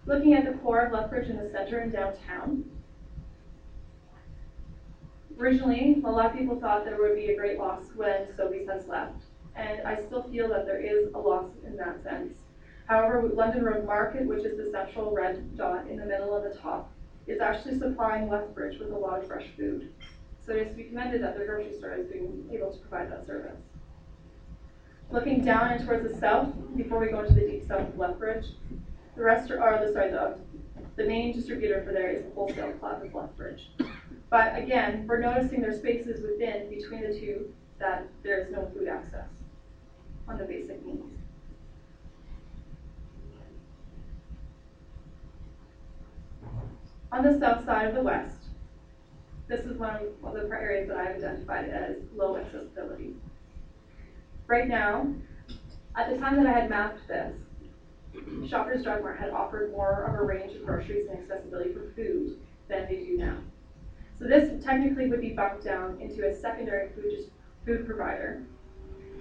Looking 0.08 0.36
at 0.36 0.46
the 0.46 0.58
core 0.60 0.86
of 0.86 0.94
Lethbridge 0.94 1.30
in 1.30 1.36
the 1.36 1.50
center 1.52 1.80
and 1.80 1.92
downtown, 1.92 2.64
originally, 5.38 6.02
a 6.06 6.10
lot 6.10 6.28
of 6.28 6.34
people 6.34 6.58
thought 6.58 6.86
there 6.86 6.98
would 6.98 7.16
be 7.16 7.28
a 7.28 7.36
great 7.36 7.60
loss 7.60 7.84
when 7.94 8.26
Sobeys 8.38 8.72
has 8.72 8.88
left, 8.88 9.20
and 9.58 9.86
I 9.86 10.02
still 10.06 10.24
feel 10.24 10.48
that 10.48 10.66
there 10.66 10.80
is 10.80 11.14
a 11.14 11.18
loss 11.20 11.50
in 11.66 11.76
that 11.76 12.02
sense. 12.04 12.38
However, 12.86 13.22
London 13.34 13.66
Road 13.66 13.86
Market, 13.86 14.26
which 14.26 14.46
is 14.46 14.56
the 14.56 14.72
central 14.72 15.14
red 15.14 15.58
dot 15.58 15.86
in 15.88 15.98
the 15.98 16.06
middle 16.06 16.34
of 16.34 16.44
the 16.44 16.58
top, 16.58 16.90
is 17.28 17.42
actually 17.42 17.78
supplying 17.78 18.30
Lethbridge 18.30 18.80
with 18.80 18.92
a 18.92 18.98
lot 18.98 19.20
of 19.20 19.28
fresh 19.28 19.48
food. 19.58 19.92
So 20.46 20.54
it 20.54 20.68
is 20.68 20.70
to 20.70 20.76
be 20.76 20.84
commended 20.86 21.22
that 21.22 21.38
the 21.38 21.44
grocery 21.44 21.78
store 21.78 21.96
is 21.96 22.08
being 22.08 22.50
able 22.54 22.72
to 22.72 22.78
provide 22.80 23.12
that 23.12 23.28
service. 23.28 23.60
Looking 25.12 25.44
down 25.44 25.72
and 25.72 25.86
towards 25.86 26.10
the 26.10 26.18
south, 26.18 26.54
before 26.78 27.00
we 27.00 27.10
go 27.10 27.20
into 27.20 27.34
the 27.34 27.42
deep 27.42 27.68
south 27.68 27.90
of 27.90 27.98
Lethbridge, 28.00 28.46
the 29.18 29.24
rest 29.24 29.52
are 29.52 29.84
the 29.84 29.92
sorry 29.92 30.12
the 30.12 30.38
the 30.96 31.04
main 31.04 31.34
distributor 31.34 31.84
for 31.84 31.92
there 31.92 32.10
is 32.10 32.24
the 32.24 32.32
wholesale 32.32 32.72
club 32.74 33.04
of 33.04 33.14
Lethbridge. 33.14 33.70
But 34.30 34.58
again, 34.58 35.06
we're 35.08 35.20
noticing 35.20 35.62
there's 35.62 35.78
spaces 35.78 36.24
within 36.24 36.70
between 36.70 37.02
the 37.02 37.18
two 37.18 37.54
that 37.80 38.08
there 38.24 38.40
is 38.40 38.52
no 38.52 38.68
food 38.74 38.88
access 38.88 39.28
on 40.28 40.38
the 40.38 40.44
basic 40.44 40.84
needs. 40.86 41.04
On 47.12 47.24
the 47.24 47.40
south 47.40 47.66
side 47.66 47.88
of 47.88 47.94
the 47.94 48.02
west, 48.02 48.36
this 49.48 49.62
is 49.62 49.78
one 49.78 49.96
of 50.24 50.34
the 50.34 50.50
areas 50.52 50.88
that 50.88 50.98
I've 50.98 51.16
identified 51.16 51.70
as 51.70 51.96
low 52.16 52.38
accessibility. 52.38 53.14
Right 54.48 54.68
now, 54.68 55.08
at 55.96 56.10
the 56.10 56.18
time 56.18 56.36
that 56.38 56.48
I 56.48 56.60
had 56.60 56.70
mapped 56.70 57.08
this, 57.08 57.34
Shoppers 58.48 58.84
Drug 58.84 59.02
Mart 59.02 59.20
had 59.20 59.30
offered 59.30 59.72
more 59.72 60.04
of 60.04 60.14
a 60.14 60.24
range 60.24 60.56
of 60.56 60.66
groceries 60.66 61.08
and 61.08 61.20
accessibility 61.20 61.74
for 61.74 61.92
food 61.96 62.38
than 62.68 62.86
they 62.88 62.98
do 62.98 63.18
now. 63.18 63.38
So 64.18 64.26
this 64.26 64.64
technically 64.64 65.10
would 65.10 65.22
be 65.22 65.34
bumped 65.34 65.64
down 65.64 66.00
into 66.00 66.28
a 66.28 66.34
secondary 66.34 66.90
food, 66.90 67.30
food 67.66 67.86
provider 67.86 68.42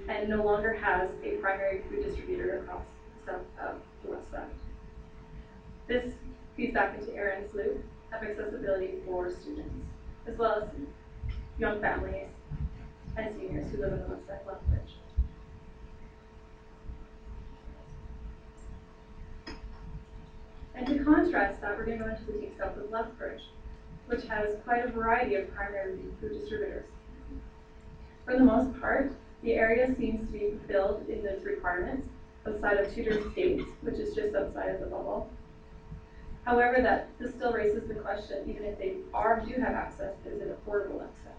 and 0.09 0.29
no 0.29 0.45
longer 0.45 0.73
has 0.73 1.11
a 1.25 1.33
primary 1.37 1.81
food 1.89 2.03
distributor 2.03 2.59
across 2.59 2.83
the 3.25 3.33
south 3.33 3.43
of 3.61 3.77
the 4.03 4.11
west 4.11 4.31
side. 4.31 4.47
This 5.89 6.13
feeds 6.57 6.75
back 6.75 6.95
into 6.95 7.15
Erin's 7.15 7.53
loop 7.55 7.83
of 8.13 8.23
accessibility 8.23 8.95
for 9.05 9.31
students, 9.31 9.85
as 10.27 10.37
well 10.37 10.63
as 10.63 10.69
young 11.59 11.81
families 11.81 12.29
and 13.17 13.35
seniors 13.37 13.71
who 13.71 13.79
live 13.79 13.93
in 13.93 14.01
the 14.01 14.07
west 14.07 14.27
side 14.27 14.41
Lethbridge. 14.47 14.96
And 20.77 20.87
to 20.87 21.03
contrast 21.03 21.63
that, 21.63 21.77
we're 21.77 21.87
going 21.87 21.99
to 21.99 22.05
go 22.05 22.11
into 22.11 22.25
the 22.27 22.33
deep 22.33 22.55
south 22.59 22.77
of 22.77 22.91
Lethbridge, 22.91 23.41
which 24.07 24.25
has 24.27 24.57
quite 24.65 24.85
a 24.85 24.89
variety 24.89 25.35
of 25.37 25.53
primary 25.55 25.97
food 26.21 26.39
distributors. 26.39 26.85
For 28.27 28.35
the 28.35 28.45
most 28.45 28.79
part, 28.79 29.13
the 29.43 29.55
area 29.55 29.95
seems 29.99 30.27
to 30.27 30.33
be 30.33 30.51
fulfilled 30.51 31.09
in 31.09 31.25
those 31.25 31.45
requirements 31.45 32.07
outside 32.47 32.77
of 32.77 32.95
Tudor 32.95 33.19
Estates, 33.19 33.65
which 33.81 33.95
is 33.95 34.15
just 34.15 34.35
outside 34.35 34.69
of 34.75 34.81
the 34.81 34.87
bubble. 34.87 35.31
However, 36.45 36.83
that 36.83 37.09
this 37.19 37.35
still 37.35 37.53
raises 37.53 37.89
the 37.89 37.95
question, 37.95 38.49
even 38.49 38.65
if 38.67 38.79
they 38.79 38.97
are 39.15 39.41
do 39.41 39.61
have 39.61 39.75
access, 39.75 40.15
is 40.25 40.41
it 40.41 40.57
affordable 40.65 41.03
access? 41.03 41.33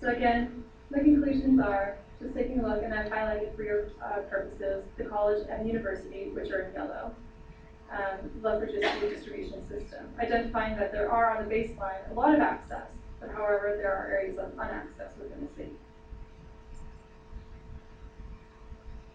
So 0.00 0.08
again, 0.08 0.64
the 0.90 1.00
conclusions 1.00 1.58
are 1.60 1.96
just 2.22 2.34
taking 2.34 2.60
a 2.60 2.66
look, 2.66 2.82
and 2.82 2.94
I've 2.94 3.10
highlighted 3.10 3.54
for 3.56 3.62
your 3.64 3.88
uh, 4.02 4.20
purposes 4.30 4.84
the 4.96 5.04
college 5.04 5.44
and 5.50 5.66
university, 5.66 6.30
which 6.30 6.50
are 6.50 6.60
in 6.60 6.74
yellow. 6.74 7.12
Um, 7.90 8.30
Lethbridge's 8.40 8.88
food 9.00 9.10
distribution 9.10 9.68
system, 9.68 10.08
identifying 10.18 10.76
that 10.78 10.92
there 10.92 11.10
are 11.10 11.36
on 11.36 11.46
the 11.46 11.54
baseline 11.54 12.10
a 12.10 12.14
lot 12.14 12.32
of 12.32 12.40
access, 12.40 12.86
but 13.20 13.28
however, 13.28 13.74
there 13.76 13.92
are 13.94 14.06
areas 14.06 14.38
of 14.38 14.58
unaccess 14.58 15.10
within 15.18 15.40
the 15.40 15.52
city. 15.54 15.72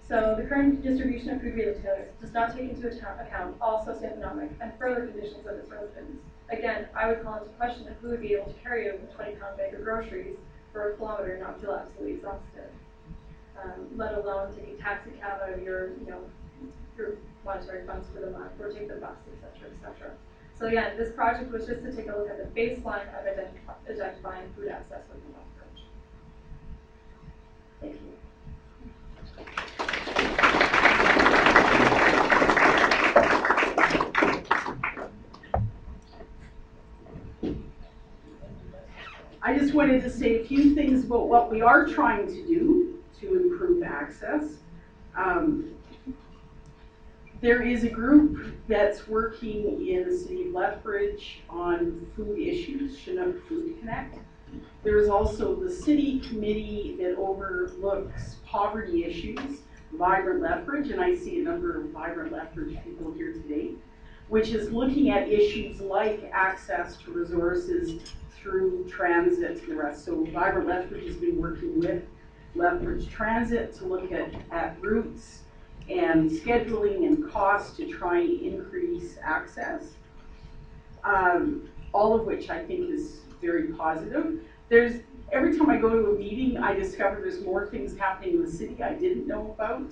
So 0.08 0.36
the 0.38 0.44
current 0.44 0.84
distribution 0.84 1.32
of 1.32 1.42
food 1.42 1.56
retailers 1.56 2.10
does 2.22 2.34
not 2.34 2.56
take 2.56 2.70
into 2.70 2.88
account, 2.88 3.56
all 3.60 3.84
socioeconomic 3.84 4.50
and 4.62 4.72
further 4.80 5.08
conditions 5.08 5.46
of 5.46 5.58
its 5.58 5.70
residents. 5.70 6.24
Again, 6.50 6.88
I 6.96 7.08
would 7.08 7.24
call 7.24 7.40
into 7.40 7.50
question 7.58 7.88
who 8.02 8.10
would 8.10 8.22
be 8.22 8.34
able 8.34 8.46
to 8.46 8.60
carry 8.64 8.88
a 8.88 8.94
20 8.94 9.36
pound 9.36 9.58
bag 9.58 9.74
of 9.74 9.84
groceries 9.84 10.38
for 10.72 10.92
a 10.92 10.96
kilometer 10.96 11.38
not 11.38 11.60
feel 11.60 11.74
absolutely 11.74 12.14
exhausted. 12.14 12.70
Um, 13.64 13.88
let 13.96 14.14
alone 14.14 14.54
take 14.54 14.68
a 14.68 14.82
taxi 14.82 15.12
cab 15.20 15.42
out 15.42 15.52
of 15.52 15.62
your, 15.64 15.90
you 15.98 16.06
know, 16.06 16.20
your 16.96 17.16
monetary 17.44 17.86
funds 17.86 18.08
for 18.14 18.20
the 18.20 18.30
month, 18.30 18.52
or 18.60 18.72
take 18.72 18.88
the 18.88 18.96
bus, 18.96 19.16
etc., 19.34 19.52
cetera, 19.56 19.70
et 19.74 19.82
cetera. 19.82 20.12
So 20.60 20.68
again, 20.68 20.98
this 20.98 21.14
project 21.14 21.52
was 21.52 21.66
just 21.66 21.84
to 21.84 21.92
take 21.96 22.08
a 22.10 22.16
look 22.16 22.30
at 22.30 22.38
the 22.38 22.60
baseline 22.60 23.08
of 23.08 23.26
identif- 23.26 23.90
identifying 23.90 24.52
food 24.56 24.68
access 24.68 25.02
within 25.08 25.34
Lethbridge. 25.34 25.84
Thank 27.82 27.94
you. 27.94 28.18
I 39.42 39.58
just 39.58 39.74
wanted 39.74 40.02
to 40.04 40.10
say 40.10 40.42
a 40.42 40.44
few 40.44 40.76
things 40.76 41.06
about 41.06 41.30
what 41.30 41.50
we 41.50 41.62
are 41.62 41.86
trying 41.86 42.28
to 42.28 42.46
do 42.48 43.00
to 43.22 43.36
improve 43.36 43.84
access. 43.84 44.58
Um, 45.16 45.74
there 47.40 47.62
is 47.62 47.84
a 47.84 47.90
group 47.90 48.56
that's 48.68 49.08
working 49.08 49.88
in 49.88 50.10
the 50.10 50.18
city 50.18 50.48
of 50.48 50.54
Lethbridge 50.54 51.42
on 51.50 52.08
food 52.16 52.40
issues, 52.40 52.98
Chinook 52.98 53.48
Food 53.48 53.80
Connect. 53.80 54.18
There's 54.84 55.08
also 55.08 55.56
the 55.56 55.70
city 55.70 56.20
committee 56.20 56.96
that 57.00 57.16
overlooks 57.16 58.38
poverty 58.46 59.06
issues, 59.06 59.60
Vibrant 59.94 60.42
Lethbridge, 60.42 60.90
and 60.90 61.00
I 61.00 61.16
see 61.16 61.40
a 61.40 61.44
number 61.44 61.80
of 61.80 61.90
Vibrant 61.90 62.32
Lethbridge 62.32 62.78
people 62.84 63.12
here 63.12 63.34
today, 63.34 63.72
which 64.30 64.50
is 64.50 64.72
looking 64.72 65.10
at 65.12 65.30
issues 65.30 65.80
like 65.80 66.30
access 66.34 66.98
to 66.98 67.12
resources 67.12 68.02
through 68.32 68.88
transit 68.90 69.62
to 69.62 69.68
the 69.68 69.76
rest. 69.76 70.06
So 70.06 70.26
Vibrant 70.26 70.68
Lethbridge 70.68 71.06
has 71.06 71.18
been 71.18 71.40
working 71.40 71.80
with 71.80 72.04
Lethbridge 72.58 73.10
Transit 73.10 73.74
to 73.76 73.86
look 73.86 74.12
at, 74.12 74.34
at 74.52 74.82
routes 74.82 75.40
and 75.90 76.30
scheduling 76.30 77.06
and 77.06 77.32
cost 77.32 77.78
to 77.78 77.92
try 77.92 78.20
and 78.20 78.42
increase 78.42 79.18
access. 79.24 79.84
Um, 81.04 81.70
all 81.94 82.20
of 82.20 82.26
which 82.26 82.50
I 82.50 82.64
think 82.66 82.90
is 82.90 83.20
very 83.42 83.68
positive. 83.68 84.42
There's, 84.70 85.02
every 85.32 85.58
time 85.58 85.70
I 85.70 85.78
go 85.78 85.90
to 85.90 86.12
a 86.12 86.20
meeting, 86.20 86.58
I 86.58 86.74
discover 86.74 87.22
there's 87.22 87.42
more 87.42 87.68
things 87.68 87.98
happening 87.98 88.36
in 88.36 88.46
the 88.46 88.52
city 88.52 88.84
I 88.84 88.94
didn't 88.94 89.28
know 89.28 89.56
about. 89.58 89.92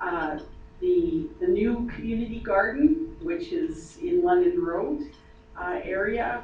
Uh, 0.00 0.40
the, 0.80 1.28
the 1.40 1.46
new 1.46 1.90
community 1.94 2.40
garden, 2.40 3.16
which 3.20 3.52
is 3.52 3.98
in 3.98 4.22
London 4.22 4.62
Road 4.62 5.10
uh, 5.60 5.80
area, 5.82 6.42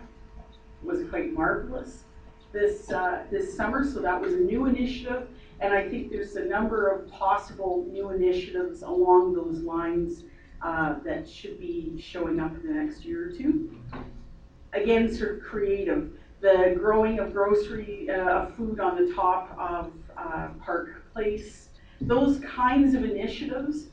was 0.82 1.08
quite 1.08 1.32
marvelous 1.32 2.04
this, 2.52 2.90
uh, 2.90 3.24
this 3.30 3.54
summer, 3.54 3.84
so 3.84 4.00
that 4.00 4.18
was 4.20 4.32
a 4.32 4.38
new 4.38 4.66
initiative. 4.66 5.28
And 5.60 5.72
I 5.72 5.88
think 5.88 6.10
there's 6.10 6.36
a 6.36 6.44
number 6.44 6.88
of 6.88 7.10
possible 7.10 7.86
new 7.90 8.10
initiatives 8.10 8.82
along 8.82 9.34
those 9.34 9.60
lines 9.62 10.24
uh, 10.62 10.96
that 11.04 11.28
should 11.28 11.58
be 11.58 12.00
showing 12.00 12.40
up 12.40 12.54
in 12.54 12.66
the 12.66 12.72
next 12.72 13.04
year 13.04 13.28
or 13.28 13.32
two. 13.32 13.78
Again, 14.72 15.12
sort 15.12 15.36
of 15.36 15.42
creative. 15.42 16.12
The 16.40 16.74
growing 16.78 17.18
of 17.18 17.32
grocery, 17.32 18.10
uh, 18.10 18.46
food 18.46 18.80
on 18.80 18.96
the 18.96 19.14
top 19.14 19.56
of 19.58 19.92
uh, 20.16 20.48
Park 20.62 21.04
Place, 21.12 21.68
those 22.00 22.40
kinds 22.40 22.94
of 22.94 23.04
initiatives 23.04 23.86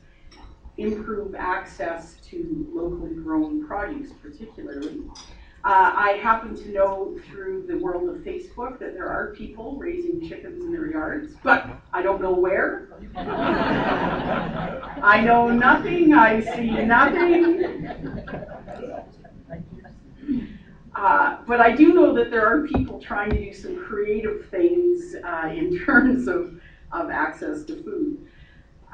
improve 0.76 1.34
access 1.34 2.14
to 2.30 2.66
locally 2.72 3.14
grown 3.14 3.66
produce 3.66 4.12
particularly. 4.22 5.02
Uh, 5.64 5.92
I 5.94 6.18
happen 6.20 6.56
to 6.56 6.72
know 6.72 7.16
through 7.28 7.66
the 7.68 7.78
world 7.78 8.08
of 8.08 8.16
Facebook 8.22 8.80
that 8.80 8.94
there 8.94 9.08
are 9.08 9.32
people 9.32 9.76
raising 9.76 10.20
chickens 10.28 10.64
in 10.64 10.72
their 10.72 10.90
yards, 10.90 11.34
but 11.44 11.68
I 11.92 12.02
don't 12.02 12.20
know 12.20 12.32
where. 12.32 12.88
I 15.04 15.22
know 15.24 15.50
nothing, 15.50 16.14
I 16.14 16.40
see 16.40 16.70
nothing. 16.70 18.18
Uh, 20.96 21.38
but 21.46 21.60
I 21.60 21.70
do 21.70 21.94
know 21.94 22.12
that 22.14 22.30
there 22.30 22.46
are 22.46 22.66
people 22.66 23.00
trying 23.00 23.30
to 23.30 23.38
do 23.38 23.52
some 23.52 23.82
creative 23.84 24.48
things 24.50 25.14
uh, 25.24 25.46
in 25.54 25.78
terms 25.84 26.26
of, 26.26 26.60
of 26.90 27.08
access 27.08 27.62
to 27.64 27.82
food. 27.84 28.18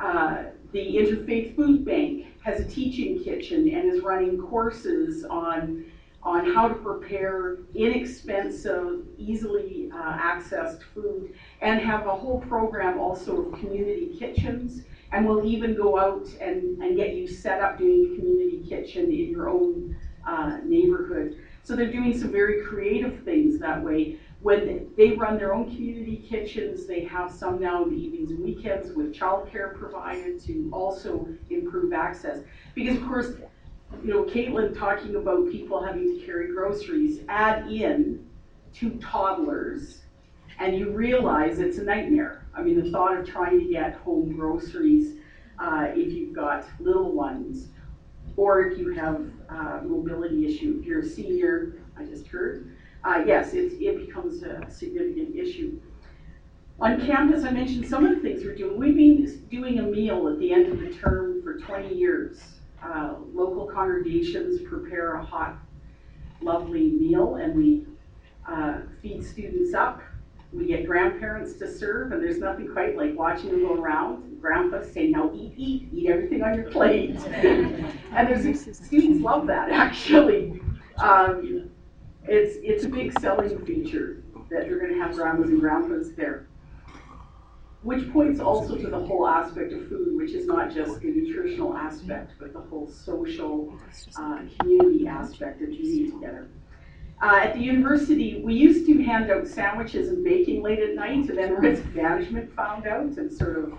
Uh, 0.00 0.44
the 0.72 0.96
Interfaith 0.96 1.56
Food 1.56 1.86
Bank 1.86 2.26
has 2.44 2.60
a 2.60 2.64
teaching 2.64 3.24
kitchen 3.24 3.68
and 3.68 3.92
is 3.92 4.02
running 4.02 4.38
courses 4.38 5.24
on 5.24 5.86
on 6.28 6.44
how 6.54 6.68
to 6.68 6.74
prepare 6.74 7.56
inexpensive, 7.74 9.00
easily 9.16 9.90
uh, 9.94 10.12
accessed 10.18 10.82
food, 10.92 11.32
and 11.62 11.80
have 11.80 12.06
a 12.06 12.14
whole 12.14 12.40
program 12.42 12.98
also 12.98 13.46
of 13.46 13.58
community 13.58 14.14
kitchens. 14.18 14.82
And 15.10 15.26
we'll 15.26 15.46
even 15.46 15.74
go 15.74 15.98
out 15.98 16.28
and, 16.38 16.82
and 16.82 16.96
get 16.98 17.14
you 17.14 17.26
set 17.26 17.62
up 17.62 17.78
doing 17.78 18.12
a 18.12 18.16
community 18.16 18.62
kitchen 18.68 19.04
in 19.04 19.30
your 19.30 19.48
own 19.48 19.96
uh, 20.26 20.58
neighborhood. 20.64 21.38
So 21.62 21.74
they're 21.74 21.90
doing 21.90 22.16
some 22.18 22.30
very 22.30 22.62
creative 22.62 23.24
things 23.24 23.58
that 23.60 23.82
way. 23.82 24.18
When 24.42 24.90
they 24.98 25.12
run 25.12 25.38
their 25.38 25.54
own 25.54 25.64
community 25.74 26.26
kitchens, 26.28 26.86
they 26.86 27.04
have 27.04 27.32
some 27.32 27.58
now 27.58 27.84
in 27.84 27.90
the 27.90 27.96
evenings 27.96 28.30
and 28.32 28.40
weekends 28.40 28.92
with 28.92 29.14
childcare 29.14 29.74
provided 29.78 30.44
to 30.44 30.68
also 30.74 31.26
improve 31.48 31.94
access. 31.94 32.40
Because 32.74 32.98
of 32.98 33.06
course, 33.08 33.28
you 34.02 34.10
know, 34.12 34.24
Caitlin 34.24 34.78
talking 34.78 35.16
about 35.16 35.50
people 35.50 35.82
having 35.82 36.18
to 36.18 36.24
carry 36.24 36.52
groceries, 36.52 37.20
add 37.28 37.70
in 37.70 38.26
two 38.72 38.90
toddlers, 39.00 40.02
and 40.58 40.76
you 40.76 40.90
realize 40.90 41.58
it's 41.58 41.78
a 41.78 41.84
nightmare. 41.84 42.46
I 42.54 42.62
mean, 42.62 42.82
the 42.82 42.90
thought 42.90 43.16
of 43.16 43.26
trying 43.26 43.58
to 43.60 43.72
get 43.72 43.94
home 43.96 44.36
groceries 44.36 45.18
uh, 45.58 45.88
if 45.90 46.12
you've 46.12 46.34
got 46.34 46.64
little 46.78 47.12
ones, 47.12 47.68
or 48.36 48.62
if 48.62 48.78
you 48.78 48.92
have 48.94 49.24
a 49.48 49.82
mobility 49.82 50.46
issue, 50.46 50.78
if 50.80 50.86
you're 50.86 51.00
a 51.00 51.06
senior, 51.06 51.80
I 51.96 52.04
just 52.04 52.26
heard, 52.28 52.76
uh, 53.04 53.22
yes, 53.26 53.54
it, 53.54 53.72
it 53.80 54.06
becomes 54.06 54.42
a 54.42 54.68
significant 54.70 55.34
issue. 55.34 55.80
On 56.80 57.04
campus, 57.04 57.42
I 57.42 57.50
mentioned 57.50 57.88
some 57.88 58.04
of 58.04 58.14
the 58.14 58.20
things 58.20 58.44
we're 58.44 58.54
doing. 58.54 58.78
We've 58.78 58.94
been 58.94 59.46
doing 59.50 59.80
a 59.80 59.82
meal 59.82 60.28
at 60.28 60.38
the 60.38 60.52
end 60.52 60.68
of 60.68 60.78
the 60.78 60.90
term 60.90 61.42
for 61.42 61.58
20 61.58 61.92
years 61.92 62.57
uh, 62.82 63.14
local 63.32 63.66
congregations 63.66 64.60
prepare 64.62 65.14
a 65.14 65.24
hot, 65.24 65.56
lovely 66.40 66.90
meal 66.90 67.36
and 67.36 67.54
we 67.54 67.86
uh, 68.46 68.80
feed 69.02 69.24
students 69.24 69.74
up. 69.74 70.02
We 70.52 70.66
get 70.66 70.86
grandparents 70.86 71.54
to 71.58 71.70
serve, 71.70 72.12
and 72.12 72.22
there's 72.22 72.38
nothing 72.38 72.72
quite 72.72 72.96
like 72.96 73.14
watching 73.18 73.50
them 73.50 73.66
go 73.66 73.74
around. 73.74 74.40
Grandpa 74.40 74.82
say, 74.82 75.08
"Now 75.08 75.30
eat, 75.34 75.52
eat, 75.58 75.88
eat 75.92 76.08
everything 76.08 76.42
on 76.42 76.54
your 76.54 76.70
plate." 76.70 77.16
and 77.26 77.94
there's 78.28 78.78
students 78.78 79.22
love 79.22 79.46
that 79.48 79.70
actually. 79.70 80.58
Um, 80.96 81.70
it's 82.26 82.56
it's 82.62 82.84
a 82.84 82.88
big 82.88 83.18
selling 83.20 83.62
feature 83.66 84.22
that 84.50 84.66
you're 84.66 84.78
going 84.78 84.94
to 84.94 84.98
have 84.98 85.14
grandmas 85.14 85.50
and 85.50 85.60
grandpas 85.60 86.12
there. 86.12 86.47
Which 87.88 88.12
points 88.12 88.38
also 88.38 88.76
to 88.76 88.86
the 88.86 88.98
whole 88.98 89.26
aspect 89.26 89.72
of 89.72 89.88
food, 89.88 90.14
which 90.14 90.32
is 90.32 90.44
not 90.44 90.70
just 90.70 91.00
the 91.00 91.06
nutritional 91.06 91.74
aspect, 91.74 92.32
but 92.38 92.52
the 92.52 92.60
whole 92.60 92.86
social 92.86 93.74
uh, 94.14 94.40
community 94.58 95.06
aspect 95.06 95.62
of 95.62 95.70
eating 95.70 96.12
together. 96.12 96.50
Uh, 97.22 97.40
at 97.44 97.54
the 97.54 97.60
university, 97.60 98.42
we 98.44 98.52
used 98.52 98.84
to 98.84 99.02
hand 99.02 99.30
out 99.30 99.46
sandwiches 99.46 100.10
and 100.10 100.22
baking 100.22 100.62
late 100.62 100.80
at 100.80 100.96
night, 100.96 101.30
and 101.30 101.38
then 101.38 101.54
risk 101.54 101.82
management 101.94 102.54
found 102.54 102.86
out 102.86 103.16
and 103.16 103.32
sort 103.32 103.56
of 103.56 103.72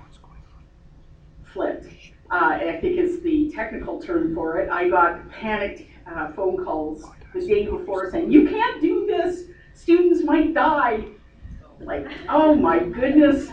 flipped. 1.43 1.85
Uh, 2.31 2.57
I 2.63 2.79
think 2.81 2.97
is 2.97 3.21
the 3.21 3.51
technical 3.53 4.01
term 4.01 4.33
for 4.33 4.57
it. 4.57 4.71
I 4.71 4.89
got 4.89 5.29
panicked 5.29 5.83
uh, 6.11 6.31
phone 6.31 6.65
calls 6.65 7.05
the 7.35 7.45
day 7.45 7.67
before 7.67 8.09
saying, 8.09 8.31
"You 8.31 8.49
can't 8.49 8.81
do 8.81 9.05
this. 9.05 9.43
Students 9.75 10.23
might 10.23 10.55
die." 10.55 11.05
Like, 11.79 12.07
oh 12.27 12.55
my 12.55 12.79
goodness. 12.79 13.51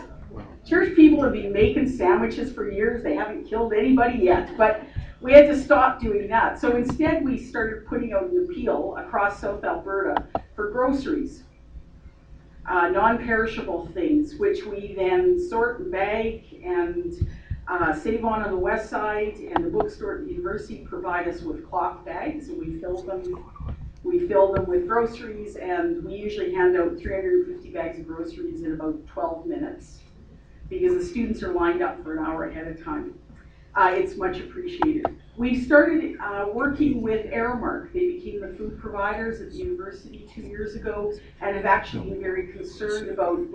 Church 0.67 0.95
people 0.95 1.23
have 1.23 1.31
been 1.31 1.53
making 1.53 1.89
sandwiches 1.89 2.51
for 2.51 2.69
years. 2.69 3.01
They 3.01 3.15
haven't 3.15 3.45
killed 3.47 3.71
anybody 3.71 4.19
yet, 4.19 4.49
but 4.57 4.83
we 5.21 5.31
had 5.31 5.47
to 5.47 5.57
stop 5.57 6.01
doing 6.01 6.27
that. 6.27 6.59
So 6.59 6.75
instead, 6.75 7.23
we 7.23 7.37
started 7.37 7.87
putting 7.87 8.11
out 8.11 8.23
an 8.23 8.43
appeal 8.43 8.97
across 8.97 9.39
South 9.39 9.63
Alberta 9.63 10.25
for 10.55 10.69
groceries, 10.71 11.43
uh, 12.65 12.89
non 12.89 13.17
perishable 13.17 13.87
things, 13.93 14.35
which 14.35 14.65
we 14.65 14.93
then 14.93 15.39
sort 15.39 15.79
and 15.79 15.89
bag 15.89 16.43
and 16.61 17.13
uh, 17.69 17.93
Save 17.93 18.25
On 18.25 18.41
on 18.43 18.51
the 18.51 18.57
west 18.57 18.89
side 18.89 19.35
and 19.37 19.63
the 19.63 19.69
bookstore 19.69 20.17
at 20.17 20.25
the 20.25 20.31
university 20.31 20.79
provide 20.79 21.29
us 21.29 21.43
with 21.43 21.65
cloth 21.69 22.03
bags, 22.03 22.49
and 22.49 22.59
we 22.59 22.77
fill 22.81 23.01
them. 23.03 23.45
We 24.03 24.27
fill 24.27 24.53
them 24.53 24.65
with 24.67 24.85
groceries, 24.85 25.55
and 25.55 26.03
we 26.03 26.15
usually 26.15 26.53
hand 26.53 26.75
out 26.75 26.97
350 26.97 27.69
bags 27.71 27.99
of 27.99 28.07
groceries 28.07 28.63
in 28.63 28.73
about 28.73 29.05
12 29.07 29.45
minutes 29.45 29.99
because 30.69 30.95
the 30.95 31.05
students 31.05 31.43
are 31.43 31.53
lined 31.53 31.81
up 31.81 32.03
for 32.03 32.17
an 32.17 32.25
hour 32.25 32.45
ahead 32.45 32.67
of 32.67 32.83
time. 32.83 33.17
Uh, 33.75 33.91
it's 33.93 34.15
much 34.15 34.39
appreciated. 34.39 35.05
We 35.37 35.63
started 35.63 36.17
uh, 36.19 36.47
working 36.51 37.03
with 37.03 37.27
Aramark. 37.27 37.93
They 37.93 38.07
became 38.07 38.41
the 38.41 38.57
food 38.57 38.79
providers 38.79 39.39
at 39.39 39.51
the 39.51 39.57
university 39.57 40.27
two 40.33 40.41
years 40.41 40.73
ago 40.73 41.13
and 41.41 41.55
have 41.55 41.65
actually 41.65 42.09
been 42.09 42.21
very 42.21 42.47
concerned 42.47 43.09
about 43.09 43.45